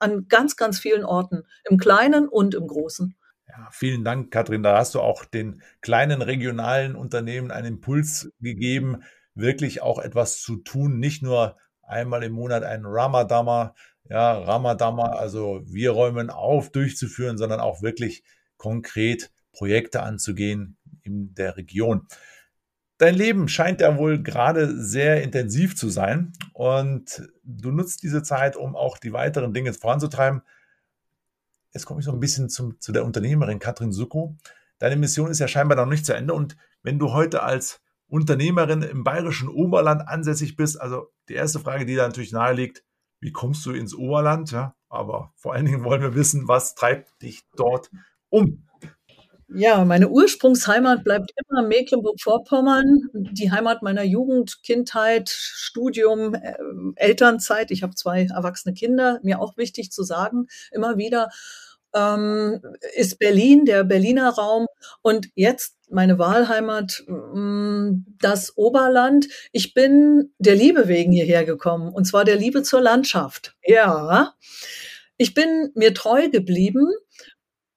an 0.00 0.26
ganz, 0.28 0.56
ganz 0.56 0.78
vielen 0.78 1.04
Orten, 1.04 1.44
im 1.68 1.78
Kleinen 1.78 2.28
und 2.28 2.54
im 2.54 2.66
Großen. 2.66 3.14
Ja, 3.50 3.68
vielen 3.72 4.04
Dank, 4.04 4.30
Katrin. 4.30 4.62
Da 4.62 4.78
hast 4.78 4.94
du 4.94 5.00
auch 5.00 5.24
den 5.24 5.60
kleinen 5.80 6.22
regionalen 6.22 6.94
Unternehmen 6.94 7.50
einen 7.50 7.74
Impuls 7.74 8.32
gegeben, 8.38 9.02
wirklich 9.34 9.82
auch 9.82 9.98
etwas 9.98 10.40
zu 10.40 10.56
tun, 10.58 11.00
nicht 11.00 11.22
nur 11.22 11.56
einmal 11.82 12.22
im 12.22 12.32
Monat 12.32 12.62
ein 12.62 12.82
Ramadama, 12.84 13.74
ja, 14.08 14.38
Ramadama, 14.38 15.10
also 15.10 15.62
wir 15.66 15.90
räumen 15.90 16.30
auf, 16.30 16.70
durchzuführen, 16.70 17.38
sondern 17.38 17.58
auch 17.58 17.82
wirklich 17.82 18.22
konkret 18.56 19.32
Projekte 19.52 20.02
anzugehen 20.02 20.76
in 21.02 21.34
der 21.34 21.56
Region. 21.56 22.06
Dein 22.98 23.16
Leben 23.16 23.48
scheint 23.48 23.80
ja 23.80 23.98
wohl 23.98 24.22
gerade 24.22 24.80
sehr 24.80 25.22
intensiv 25.22 25.74
zu 25.74 25.88
sein 25.88 26.34
und 26.52 27.28
du 27.42 27.72
nutzt 27.72 28.04
diese 28.04 28.22
Zeit, 28.22 28.54
um 28.54 28.76
auch 28.76 28.98
die 28.98 29.12
weiteren 29.12 29.52
Dinge 29.52 29.72
voranzutreiben 29.72 30.42
jetzt 31.72 31.86
komme 31.86 32.00
ich 32.00 32.06
so 32.06 32.12
ein 32.12 32.20
bisschen 32.20 32.48
zum, 32.48 32.80
zu 32.80 32.92
der 32.92 33.04
Unternehmerin 33.04 33.58
Katrin 33.58 33.92
Suko. 33.92 34.36
Deine 34.78 34.96
Mission 34.96 35.30
ist 35.30 35.38
ja 35.38 35.48
scheinbar 35.48 35.76
noch 35.76 35.86
nicht 35.86 36.06
zu 36.06 36.14
Ende. 36.14 36.34
Und 36.34 36.56
wenn 36.82 36.98
du 36.98 37.12
heute 37.12 37.42
als 37.42 37.80
Unternehmerin 38.08 38.82
im 38.82 39.04
bayerischen 39.04 39.48
Oberland 39.48 40.06
ansässig 40.08 40.56
bist, 40.56 40.80
also 40.80 41.12
die 41.28 41.34
erste 41.34 41.60
Frage, 41.60 41.86
die 41.86 41.94
da 41.94 42.06
natürlich 42.06 42.32
nahe 42.32 42.54
liegt, 42.54 42.84
wie 43.20 43.32
kommst 43.32 43.64
du 43.66 43.72
ins 43.72 43.94
Oberland? 43.94 44.50
Ja, 44.50 44.74
aber 44.88 45.32
vor 45.36 45.54
allen 45.54 45.66
Dingen 45.66 45.84
wollen 45.84 46.00
wir 46.00 46.14
wissen, 46.14 46.48
was 46.48 46.74
treibt 46.74 47.22
dich 47.22 47.46
dort 47.54 47.90
um? 48.30 48.66
Ja, 49.52 49.84
meine 49.84 50.08
Ursprungsheimat 50.08 51.02
bleibt 51.02 51.32
immer 51.48 51.62
Mecklenburg-Vorpommern, 51.62 53.08
die 53.12 53.50
Heimat 53.50 53.82
meiner 53.82 54.04
Jugend, 54.04 54.62
Kindheit, 54.62 55.28
Studium, 55.28 56.34
äh, 56.34 56.54
Elternzeit. 56.94 57.72
Ich 57.72 57.82
habe 57.82 57.94
zwei 57.96 58.26
erwachsene 58.26 58.74
Kinder, 58.74 59.18
mir 59.22 59.40
auch 59.40 59.56
wichtig 59.56 59.90
zu 59.90 60.02
sagen, 60.04 60.46
immer 60.72 60.96
wieder. 60.98 61.30
ähm, 61.92 62.60
ist 62.94 63.18
Berlin, 63.18 63.64
der 63.64 63.82
Berliner 63.82 64.30
Raum 64.30 64.66
und 65.02 65.28
jetzt 65.34 65.76
meine 65.90 66.20
Wahlheimat, 66.20 67.02
hm, 67.06 68.06
das 68.20 68.56
Oberland. 68.56 69.26
Ich 69.50 69.74
bin 69.74 70.32
der 70.38 70.54
Liebe 70.54 70.86
wegen 70.86 71.10
hierher 71.10 71.44
gekommen 71.44 71.92
und 71.92 72.04
zwar 72.04 72.24
der 72.24 72.36
Liebe 72.36 72.62
zur 72.62 72.80
Landschaft. 72.80 73.56
Ja. 73.64 74.34
Ich 75.16 75.34
bin 75.34 75.70
mir 75.74 75.92
treu 75.92 76.30
geblieben. 76.30 76.86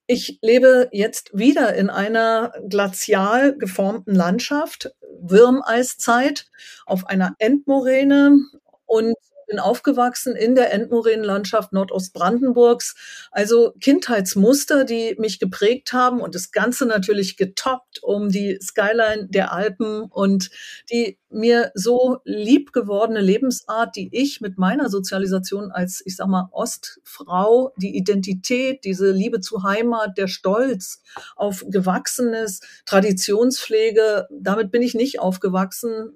Ich 0.05 0.39
lebe 0.41 0.89
jetzt 0.91 1.31
wieder 1.33 1.73
in 1.75 1.89
einer 1.89 2.53
glazial 2.67 3.57
geformten 3.57 4.13
Landschaft, 4.13 4.93
Würmeiszeit, 5.21 6.47
auf 6.85 7.07
einer 7.07 7.35
Endmoräne 7.39 8.37
und 8.85 9.15
bin 9.53 9.59
aufgewachsen 9.59 10.35
in 10.35 10.55
der 10.55 10.73
Endmoränenlandschaft 10.73 11.73
Nordostbrandenburgs. 11.73 12.95
Also 13.29 13.73
Kindheitsmuster, 13.79 14.83
die 14.83 15.15
mich 15.19 15.37
geprägt 15.37 15.93
haben 15.93 16.21
und 16.21 16.33
das 16.33 16.51
Ganze 16.51 16.87
natürlich 16.87 17.37
getoppt 17.37 18.01
um 18.01 18.29
die 18.29 18.57
Skyline 18.59 19.27
der 19.29 19.53
Alpen 19.53 20.05
und 20.05 20.49
die 20.91 21.19
mir 21.29 21.71
so 21.73 22.17
lieb 22.23 22.73
gewordene 22.73 23.21
Lebensart, 23.21 23.95
die 23.95 24.09
ich 24.11 24.41
mit 24.41 24.57
meiner 24.57 24.89
Sozialisation 24.89 25.71
als, 25.71 26.01
ich 26.05 26.15
sag 26.15 26.27
mal, 26.27 26.49
Ostfrau, 26.51 27.73
die 27.77 27.95
Identität, 27.95 28.83
diese 28.83 29.11
Liebe 29.11 29.39
zu 29.39 29.63
Heimat, 29.63 30.17
der 30.17 30.27
Stolz 30.27 31.01
auf 31.35 31.65
Gewachsenes, 31.67 32.61
Traditionspflege, 32.85 34.27
damit 34.31 34.71
bin 34.71 34.81
ich 34.81 34.93
nicht 34.93 35.19
aufgewachsen. 35.19 36.11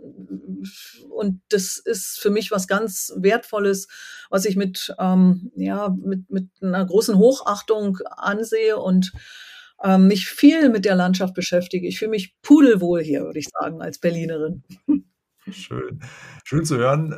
Und 1.10 1.42
das 1.50 1.78
ist 1.78 2.20
für 2.20 2.30
mich 2.30 2.52
was 2.52 2.68
ganz 2.68 3.14
Wertvolles, 3.28 3.88
was 4.30 4.46
ich 4.46 4.56
mit, 4.56 4.96
ähm, 4.98 5.52
ja, 5.56 5.90
mit, 5.90 6.30
mit 6.30 6.50
einer 6.62 6.86
großen 6.86 7.18
Hochachtung 7.18 8.00
ansehe 8.16 8.78
und 8.78 9.12
ähm, 9.84 10.08
mich 10.08 10.28
viel 10.28 10.70
mit 10.70 10.86
der 10.86 10.96
Landschaft 10.96 11.34
beschäftige. 11.34 11.88
Ich 11.88 12.00
fühle 12.00 12.12
mich 12.12 12.40
pudelwohl 12.42 13.02
hier, 13.02 13.24
würde 13.24 13.40
ich 13.40 13.50
sagen, 13.50 13.82
als 13.82 14.00
Berlinerin. 14.00 14.64
Schön. 15.52 16.02
Schön 16.44 16.66
zu 16.66 16.78
hören. 16.78 17.16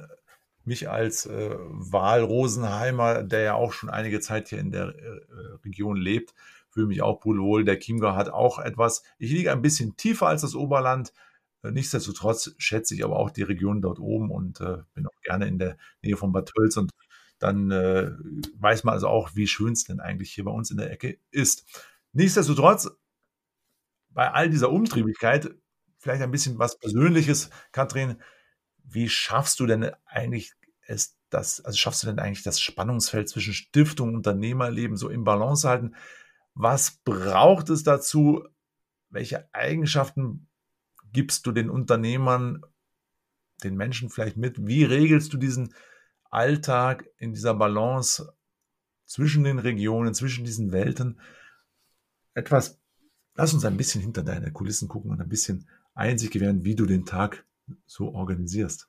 Mich 0.65 0.89
als 0.89 1.25
äh, 1.25 1.55
Wahlrosenheimer, 1.57 3.23
der 3.23 3.41
ja 3.41 3.53
auch 3.53 3.73
schon 3.73 3.89
einige 3.89 4.19
Zeit 4.19 4.49
hier 4.49 4.59
in 4.59 4.71
der 4.71 4.89
äh, 4.89 5.19
Region 5.63 5.97
lebt, 5.97 6.33
fühle 6.69 6.87
mich 6.87 7.01
auch 7.01 7.19
pudelwohl. 7.19 7.63
Der 7.63 7.79
Chiemgau 7.79 8.15
hat 8.15 8.29
auch 8.29 8.59
etwas. 8.59 9.03
Ich 9.17 9.31
liege 9.31 9.51
ein 9.51 9.61
bisschen 9.61 9.95
tiefer 9.95 10.27
als 10.27 10.41
das 10.41 10.55
Oberland. 10.55 11.11
Äh, 11.63 11.71
nichtsdestotrotz 11.71 12.53
schätze 12.57 12.95
ich 12.95 13.03
aber 13.03 13.17
auch 13.17 13.29
die 13.29 13.43
Region 13.43 13.81
dort 13.81 13.99
oben 13.99 14.31
und 14.31 14.61
äh, 14.61 14.77
bin 14.93 15.07
auch 15.07 15.21
gerne 15.23 15.47
in 15.47 15.59
der 15.59 15.77
Nähe 16.01 16.17
von 16.17 16.31
Bad 16.31 16.51
Tölz 16.55 16.77
und 16.77 16.91
dann 17.39 17.71
äh, 17.71 18.11
weiß 18.57 18.83
man 18.83 18.93
also 18.93 19.07
auch, 19.07 19.31
wie 19.35 19.47
schön 19.47 19.73
es 19.73 19.85
denn 19.85 19.99
eigentlich 19.99 20.33
hier 20.33 20.43
bei 20.43 20.51
uns 20.51 20.71
in 20.71 20.77
der 20.77 20.91
Ecke 20.91 21.19
ist. 21.31 21.65
Nichtsdestotrotz, 22.11 22.89
bei 24.09 24.31
all 24.31 24.49
dieser 24.49 24.71
Umtriebigkeit, 24.71 25.55
vielleicht 25.97 26.21
ein 26.21 26.31
bisschen 26.31 26.59
was 26.59 26.77
Persönliches, 26.79 27.49
Katrin, 27.71 28.21
wie 28.83 29.07
schaffst 29.07 29.59
du 29.59 29.65
denn 29.65 29.91
eigentlich 30.05 30.53
es, 30.85 31.17
das, 31.29 31.63
also 31.63 31.77
schaffst 31.77 32.03
du 32.03 32.07
denn 32.07 32.19
eigentlich 32.19 32.43
das 32.43 32.59
Spannungsfeld 32.59 33.29
zwischen 33.29 33.53
Stiftung 33.53 34.09
und 34.09 34.15
Unternehmerleben 34.15 34.97
so 34.97 35.09
im 35.09 35.23
Balance 35.23 35.67
halten? 35.67 35.95
Was 36.55 36.99
braucht 37.05 37.69
es 37.69 37.83
dazu? 37.83 38.43
Welche 39.09 39.53
Eigenschaften 39.53 40.48
gibst 41.11 41.45
du 41.45 41.51
den 41.51 41.69
Unternehmern, 41.69 42.61
den 43.63 43.75
Menschen 43.75 44.09
vielleicht 44.09 44.37
mit? 44.37 44.65
Wie 44.65 44.83
regelst 44.83 45.33
du 45.33 45.37
diesen 45.37 45.73
Alltag 46.29 47.09
in 47.17 47.33
dieser 47.33 47.53
Balance 47.53 48.33
zwischen 49.05 49.43
den 49.43 49.59
Regionen, 49.59 50.13
zwischen 50.13 50.45
diesen 50.45 50.71
Welten? 50.71 51.19
etwas, 52.39 52.79
lass 53.35 53.53
uns 53.53 53.65
ein 53.65 53.77
bisschen 53.77 54.01
hinter 54.01 54.23
deine 54.23 54.51
Kulissen 54.51 54.87
gucken 54.87 55.11
und 55.11 55.21
ein 55.21 55.29
bisschen 55.29 55.67
Einsicht 55.93 56.33
gewähren, 56.33 56.63
wie 56.63 56.75
du 56.75 56.85
den 56.85 57.05
Tag 57.05 57.45
so 57.85 58.13
organisierst. 58.13 58.87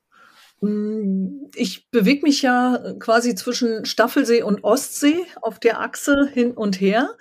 Mm, 0.61 1.47
ich 1.55 1.91
bewege 1.91 2.23
mich 2.23 2.43
ja 2.43 2.95
quasi 2.99 3.35
zwischen 3.35 3.85
Staffelsee 3.85 4.43
und 4.43 4.65
Ostsee 4.65 5.25
auf 5.43 5.59
der 5.59 5.81
Achse 5.81 6.29
hin 6.33 6.53
und 6.53 6.81
her. 6.81 7.17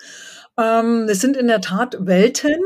Ähm, 0.56 1.06
es 1.08 1.20
sind 1.20 1.36
in 1.36 1.48
der 1.48 1.60
Tat 1.60 1.96
Welten. 2.00 2.60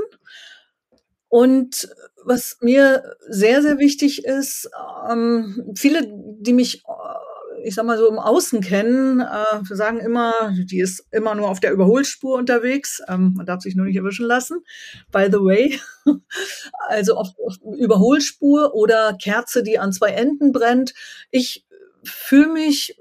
Und 1.34 1.88
was 2.24 2.58
mir 2.60 3.16
sehr, 3.28 3.60
sehr 3.60 3.78
wichtig 3.78 4.24
ist, 4.24 4.70
ähm, 5.10 5.72
viele, 5.74 6.06
die 6.38 6.52
mich 6.52 6.84
ich 7.64 7.74
sag 7.74 7.86
mal 7.86 7.98
so 7.98 8.08
im 8.08 8.20
Außen 8.20 8.60
kennen, 8.60 9.18
äh, 9.18 9.74
sagen 9.74 9.98
immer, 9.98 10.54
die 10.70 10.78
ist 10.78 11.08
immer 11.10 11.34
nur 11.34 11.48
auf 11.48 11.58
der 11.58 11.72
Überholspur 11.72 12.36
unterwegs. 12.36 13.02
Ähm, 13.08 13.32
man 13.36 13.46
darf 13.46 13.62
sich 13.62 13.74
nur 13.74 13.86
nicht 13.86 13.96
erwischen 13.96 14.26
lassen. 14.26 14.60
By 15.10 15.26
the 15.28 15.38
way. 15.38 15.80
also 16.88 17.16
auf, 17.16 17.30
auf 17.44 17.56
Überholspur 17.78 18.72
oder 18.72 19.16
Kerze, 19.20 19.64
die 19.64 19.80
an 19.80 19.92
zwei 19.92 20.10
Enden 20.10 20.52
brennt. 20.52 20.94
Ich 21.32 21.66
fühle 22.04 22.52
mich 22.52 22.96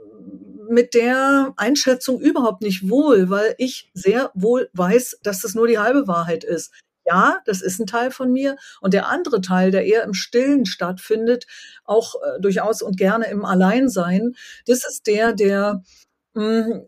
mit 0.70 0.96
der 0.96 1.54
Einschätzung 1.58 2.20
überhaupt 2.20 2.64
nicht 2.64 2.90
wohl, 2.90 3.30
weil 3.30 3.54
ich 3.60 3.92
sehr 3.94 4.32
wohl 4.34 4.72
weiß, 4.74 5.20
dass 5.22 5.42
das 5.42 5.54
nur 5.54 5.68
die 5.68 5.78
halbe 5.78 6.08
Wahrheit 6.08 6.44
ist 6.44 6.72
ja, 7.06 7.40
das 7.46 7.62
ist 7.62 7.80
ein 7.80 7.88
Teil 7.88 8.12
von 8.12 8.32
mir. 8.32 8.56
Und 8.82 8.94
der 8.94 9.10
andere 9.10 9.42
Teil, 9.42 9.72
der 9.72 9.86
eher 9.86 10.04
im 10.04 10.14
Stillen 10.14 10.66
stattfindet, 10.66 11.46
auch 11.84 12.16
äh, 12.16 12.42
durchaus 12.42 12.82
und 12.82 12.98
gerne 12.98 13.26
im 13.28 13.46
Alleinsein, 13.46 14.34
das 14.66 14.86
ist 14.88 15.08
der, 15.08 15.34
der 15.34 15.84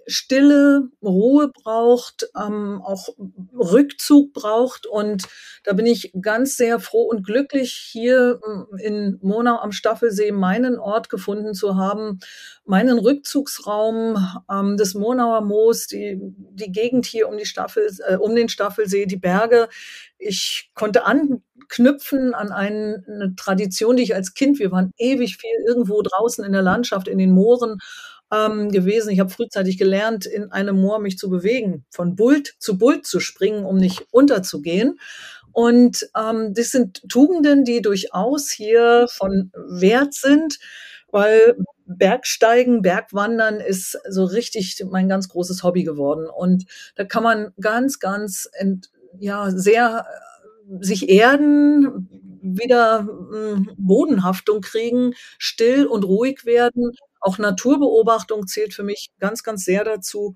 Stille, 0.08 0.90
Ruhe 1.04 1.50
braucht, 1.50 2.28
ähm, 2.36 2.82
auch 2.84 3.10
Rückzug 3.54 4.34
braucht. 4.34 4.88
Und 4.88 5.26
da 5.64 5.74
bin 5.74 5.86
ich 5.86 6.12
ganz 6.20 6.58
sehr 6.58 6.80
froh 6.80 7.04
und 7.04 7.24
glücklich, 7.24 7.74
hier 7.74 8.40
hm, 8.44 8.66
in 8.80 9.20
Monau 9.22 9.58
am 9.58 9.72
Staffelsee 9.72 10.32
meinen 10.32 10.80
Ort 10.80 11.10
gefunden 11.10 11.54
zu 11.54 11.76
haben, 11.76 12.20
meinen 12.66 12.98
Rückzugsraum, 12.98 14.18
ähm, 14.52 14.78
das 14.78 14.96
Monauer 14.96 15.42
Moos, 15.42 15.86
die, 15.86 16.18
die 16.20 16.72
Gegend 16.72 17.06
hier 17.06 17.30
um, 17.30 17.38
die 17.38 17.46
Staffel, 17.46 17.88
äh, 18.08 18.16
um 18.16 18.36
den 18.36 18.50
Staffelsee, 18.50 19.06
die 19.06 19.18
Berge. 19.18 19.70
Ich 20.18 20.72
konnte 20.74 21.06
anknüpfen 21.06 22.34
an 22.34 22.52
eine, 22.52 23.04
eine 23.08 23.36
Tradition, 23.36 23.96
die 23.96 24.04
ich 24.04 24.16
als 24.16 24.34
Kind, 24.34 24.58
wir 24.58 24.72
waren 24.72 24.92
ewig 24.98 25.38
viel 25.38 25.56
irgendwo 25.68 26.02
draußen 26.02 26.44
in 26.44 26.52
der 26.52 26.64
Landschaft, 26.64 27.08
in 27.08 27.20
den 27.20 27.32
Mooren 27.32 27.78
ähm, 28.36 28.72
gewesen. 28.72 29.12
Ich 29.12 29.20
habe 29.20 29.30
frühzeitig 29.30 29.78
gelernt, 29.78 30.26
in 30.26 30.52
einem 30.52 30.80
Moor 30.80 31.00
mich 31.00 31.18
zu 31.18 31.30
bewegen, 31.30 31.86
von 31.90 32.16
Bult 32.16 32.56
zu 32.60 32.78
Bult 32.78 33.06
zu 33.06 33.20
springen, 33.20 33.66
um 33.66 33.78
nicht 33.78 34.06
unterzugehen. 34.12 35.00
Und 35.52 36.10
ähm, 36.18 36.54
das 36.54 36.72
sind 36.72 37.08
Tugenden, 37.08 37.64
die 37.64 37.82
durchaus 37.82 38.50
hier 38.50 39.08
von 39.10 39.52
Wert 39.56 40.14
sind, 40.14 40.60
weil 41.12 41.56
Bergsteigen, 41.86 42.82
Bergwandern 42.82 43.60
ist 43.60 43.98
so 44.10 44.26
richtig 44.26 44.84
mein 44.90 45.08
ganz 45.08 45.30
großes 45.30 45.64
Hobby 45.64 45.84
geworden. 45.84 46.28
Und 46.28 46.66
da 46.96 47.06
kann 47.06 47.24
man 47.24 47.54
ganz, 47.62 48.00
ganz, 48.00 48.50
ent, 48.54 48.90
ja, 49.18 49.50
sehr 49.52 50.06
äh, 50.10 50.84
sich 50.84 51.08
erden, 51.10 52.10
wieder 52.42 53.08
hm, 53.08 53.72
Bodenhaftung 53.78 54.62
kriegen, 54.62 55.14
still 55.38 55.86
und 55.86 56.04
ruhig 56.04 56.46
werden 56.46 56.92
auch 57.26 57.40
Naturbeobachtung 57.40 58.46
zählt 58.46 58.74
für 58.74 58.84
mich 58.84 59.10
ganz, 59.20 59.42
ganz 59.42 59.66
sehr 59.66 59.84
dazu. 59.84 60.36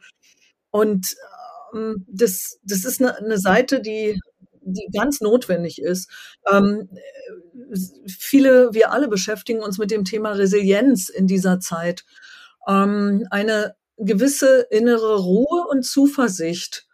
Und 0.72 1.16
ähm, 1.74 2.04
das, 2.08 2.60
das 2.64 2.84
ist 2.84 3.00
eine, 3.00 3.16
eine 3.18 3.38
Seite, 3.38 3.80
die, 3.80 4.20
die 4.62 4.90
ganz 4.92 5.22
notwendig 5.22 5.80
ist. 5.80 6.10
Ähm, 6.52 6.90
viele, 8.08 8.74
wir 8.74 8.92
alle 8.92 9.08
beschäftigen 9.08 9.62
uns 9.62 9.78
mit 9.78 9.92
dem 9.92 10.04
Thema 10.04 10.32
Resilienz 10.32 11.10
in 11.10 11.28
dieser 11.28 11.60
Zeit. 11.60 12.06
Ähm, 12.68 13.28
eine 13.30 13.76
gewisse 13.98 14.66
innere 14.72 15.20
Ruhe 15.20 15.68
und 15.70 15.84
Zuversicht 15.84 16.88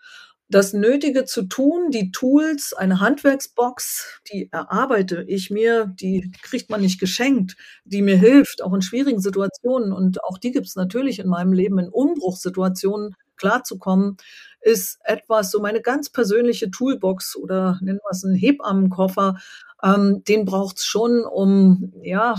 das 0.47 0.73
Nötige 0.73 1.25
zu 1.25 1.43
tun, 1.43 1.89
die 1.89 2.11
Tools, 2.11 2.73
eine 2.73 2.99
Handwerksbox, 2.99 4.21
die 4.31 4.49
erarbeite 4.51 5.23
ich 5.27 5.49
mir, 5.49 5.87
die 5.87 6.31
kriegt 6.43 6.69
man 6.69 6.81
nicht 6.81 6.99
geschenkt, 6.99 7.55
die 7.83 8.01
mir 8.01 8.17
hilft, 8.17 8.61
auch 8.61 8.73
in 8.73 8.83
schwierigen 8.83 9.21
Situationen. 9.21 9.91
Und 9.91 10.23
auch 10.23 10.37
die 10.37 10.51
gibt 10.51 10.67
es 10.67 10.75
natürlich 10.75 11.19
in 11.19 11.27
meinem 11.27 11.51
Leben, 11.51 11.79
in 11.79 11.89
Umbruchssituationen 11.89 13.15
klarzukommen, 13.37 14.17
ist 14.61 14.99
etwas, 15.03 15.51
so 15.51 15.59
meine 15.59 15.81
ganz 15.81 16.09
persönliche 16.09 16.71
Toolbox 16.71 17.35
oder 17.35 17.79
nennen 17.81 17.99
wir 18.03 18.11
es 18.11 18.23
einen 18.23 18.35
Hebammenkoffer, 18.35 19.37
ähm, 19.83 20.23
den 20.23 20.45
braucht's 20.45 20.85
schon, 20.85 21.23
um 21.25 21.93
ja 22.01 22.35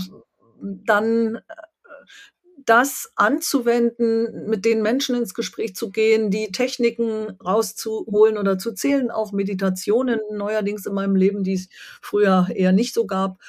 dann 0.61 1.39
das 2.67 3.11
anzuwenden, 3.15 4.47
mit 4.47 4.65
den 4.65 4.81
Menschen 4.83 5.15
ins 5.15 5.33
Gespräch 5.33 5.75
zu 5.75 5.89
gehen, 5.91 6.31
die 6.31 6.51
Techniken 6.51 7.31
rauszuholen 7.43 8.37
oder 8.37 8.57
zu 8.59 8.73
zählen, 8.73 9.09
auch 9.11 9.31
Meditationen 9.31 10.19
neuerdings 10.33 10.85
in 10.85 10.93
meinem 10.93 11.15
Leben, 11.15 11.43
die 11.43 11.53
es 11.53 11.69
früher 12.01 12.47
eher 12.53 12.73
nicht 12.73 12.93
so 12.93 13.05
gab. 13.07 13.39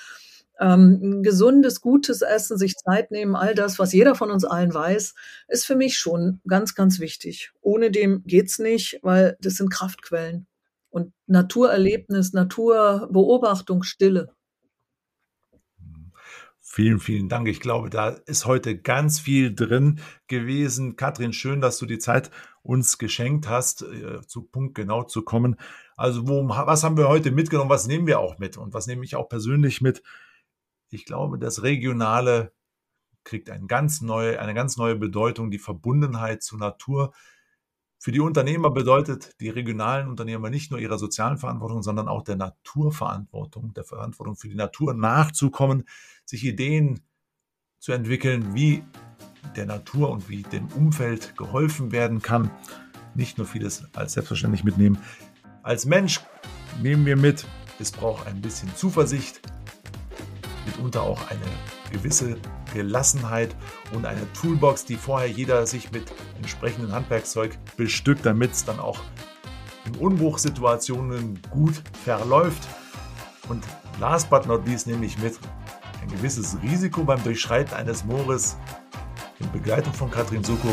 ähm, 0.60 1.22
gesundes, 1.22 1.80
gutes 1.80 2.22
Essen, 2.22 2.58
sich 2.58 2.74
Zeit 2.76 3.10
nehmen, 3.12 3.36
all 3.36 3.54
das, 3.54 3.78
was 3.78 3.92
jeder 3.92 4.14
von 4.14 4.30
uns 4.30 4.44
allen 4.44 4.74
weiß, 4.74 5.14
ist 5.48 5.66
für 5.66 5.76
mich 5.76 5.98
schon 5.98 6.40
ganz, 6.48 6.74
ganz 6.74 6.98
wichtig. 7.00 7.52
Ohne 7.60 7.90
dem 7.92 8.24
geht's 8.26 8.58
nicht, 8.58 8.98
weil 9.02 9.36
das 9.40 9.54
sind 9.54 9.70
Kraftquellen. 9.70 10.46
Und 10.90 11.12
Naturerlebnis, 11.26 12.32
Naturbeobachtung, 12.32 13.82
Stille. 13.84 14.32
Vielen, 16.78 17.00
vielen 17.00 17.28
Dank. 17.28 17.48
Ich 17.48 17.58
glaube, 17.58 17.90
da 17.90 18.10
ist 18.10 18.46
heute 18.46 18.78
ganz 18.78 19.18
viel 19.18 19.52
drin 19.52 19.98
gewesen. 20.28 20.94
Katrin, 20.94 21.32
schön, 21.32 21.60
dass 21.60 21.76
du 21.78 21.86
die 21.86 21.98
Zeit 21.98 22.30
uns 22.62 22.98
geschenkt 22.98 23.48
hast, 23.48 23.82
äh, 23.82 24.20
zu 24.24 24.42
Punkt 24.42 24.76
genau 24.76 25.02
zu 25.02 25.22
kommen. 25.22 25.56
Also, 25.96 26.28
wo, 26.28 26.48
was 26.48 26.84
haben 26.84 26.96
wir 26.96 27.08
heute 27.08 27.32
mitgenommen? 27.32 27.68
Was 27.68 27.88
nehmen 27.88 28.06
wir 28.06 28.20
auch 28.20 28.38
mit? 28.38 28.56
Und 28.56 28.74
was 28.74 28.86
nehme 28.86 29.04
ich 29.04 29.16
auch 29.16 29.28
persönlich 29.28 29.80
mit? 29.80 30.04
Ich 30.88 31.04
glaube, 31.04 31.40
das 31.40 31.64
Regionale 31.64 32.52
kriegt 33.24 33.50
ein 33.50 33.66
ganz 33.66 34.00
neue, 34.00 34.38
eine 34.38 34.54
ganz 34.54 34.76
neue 34.76 34.94
Bedeutung, 34.94 35.50
die 35.50 35.58
Verbundenheit 35.58 36.44
zur 36.44 36.60
Natur. 36.60 37.12
Für 38.00 38.12
die 38.12 38.20
Unternehmer 38.20 38.70
bedeutet 38.70 39.40
die 39.40 39.48
regionalen 39.48 40.08
Unternehmer 40.08 40.50
nicht 40.50 40.70
nur 40.70 40.78
ihrer 40.78 40.98
sozialen 40.98 41.36
Verantwortung, 41.36 41.82
sondern 41.82 42.06
auch 42.06 42.22
der 42.22 42.36
Naturverantwortung, 42.36 43.74
der 43.74 43.82
Verantwortung 43.82 44.36
für 44.36 44.48
die 44.48 44.54
Natur 44.54 44.94
nachzukommen, 44.94 45.84
sich 46.24 46.44
Ideen 46.44 47.00
zu 47.80 47.90
entwickeln, 47.92 48.54
wie 48.54 48.84
der 49.56 49.66
Natur 49.66 50.10
und 50.10 50.28
wie 50.28 50.42
dem 50.42 50.68
Umfeld 50.68 51.36
geholfen 51.36 51.90
werden 51.90 52.22
kann. 52.22 52.50
Nicht 53.14 53.36
nur 53.36 53.46
vieles 53.48 53.84
als 53.94 54.12
selbstverständlich 54.12 54.62
mitnehmen. 54.62 54.98
Als 55.64 55.84
Mensch 55.84 56.20
nehmen 56.80 57.04
wir 57.04 57.16
mit, 57.16 57.46
es 57.80 57.90
braucht 57.90 58.28
ein 58.28 58.40
bisschen 58.40 58.74
Zuversicht, 58.76 59.40
mitunter 60.66 61.02
auch 61.02 61.28
eine 61.30 61.40
gewisse 61.90 62.36
Gelassenheit 62.74 63.54
und 63.92 64.06
eine 64.06 64.30
Toolbox, 64.34 64.84
die 64.84 64.96
vorher 64.96 65.28
jeder 65.28 65.66
sich 65.66 65.90
mit 65.92 66.12
entsprechendem 66.36 66.92
Handwerkszeug 66.92 67.58
bestückt, 67.76 68.24
damit 68.26 68.52
es 68.52 68.64
dann 68.64 68.78
auch 68.78 69.00
in 69.86 69.96
Unbruchsituationen 69.96 71.40
gut 71.50 71.82
verläuft. 72.04 72.68
Und 73.48 73.64
last 74.00 74.28
but 74.28 74.46
not 74.46 74.66
least 74.66 74.86
nehme 74.86 75.06
ich 75.06 75.18
mit, 75.18 75.38
ein 76.02 76.08
gewisses 76.08 76.56
Risiko 76.62 77.04
beim 77.04 77.22
Durchschreiten 77.22 77.74
eines 77.74 78.04
Moores 78.04 78.56
in 79.40 79.50
Begleitung 79.52 79.92
von 79.92 80.10
Katrin 80.10 80.44
Soko 80.44 80.68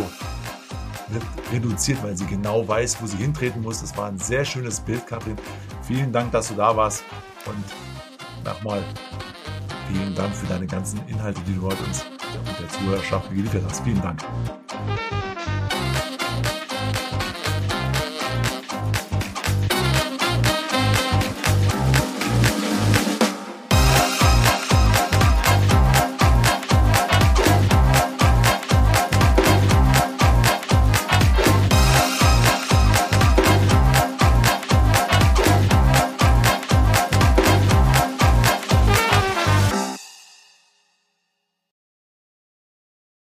wird 1.10 1.24
reduziert, 1.52 2.02
weil 2.04 2.18
sie 2.18 2.26
genau 2.26 2.68
weiß, 2.68 3.02
wo 3.02 3.06
sie 3.06 3.18
hintreten 3.18 3.62
muss. 3.62 3.82
Das 3.82 3.96
war 3.98 4.08
ein 4.08 4.18
sehr 4.18 4.44
schönes 4.44 4.80
Bild, 4.80 5.06
Katrin. 5.06 5.36
Vielen 5.84 6.12
Dank, 6.12 6.32
dass 6.32 6.48
du 6.48 6.56
da 6.56 6.76
warst 6.76 7.04
und 7.46 8.46
nochmal 8.46 8.84
vielen 9.88 10.16
Dank 10.16 10.36
für 10.36 10.48
deine 10.48 10.68
ganzen 10.68 11.00
Inhalte, 11.08 11.42
die 11.48 11.56
du 11.56 11.62
heute 11.64 11.84
uns 11.84 12.04
und 12.04 12.60
der 12.60 12.70
Zuhörerschaft 12.70 13.30
geliefert 13.30 13.64
hast. 13.68 13.84
Vielen 13.84 14.02
Dank. 14.02 14.22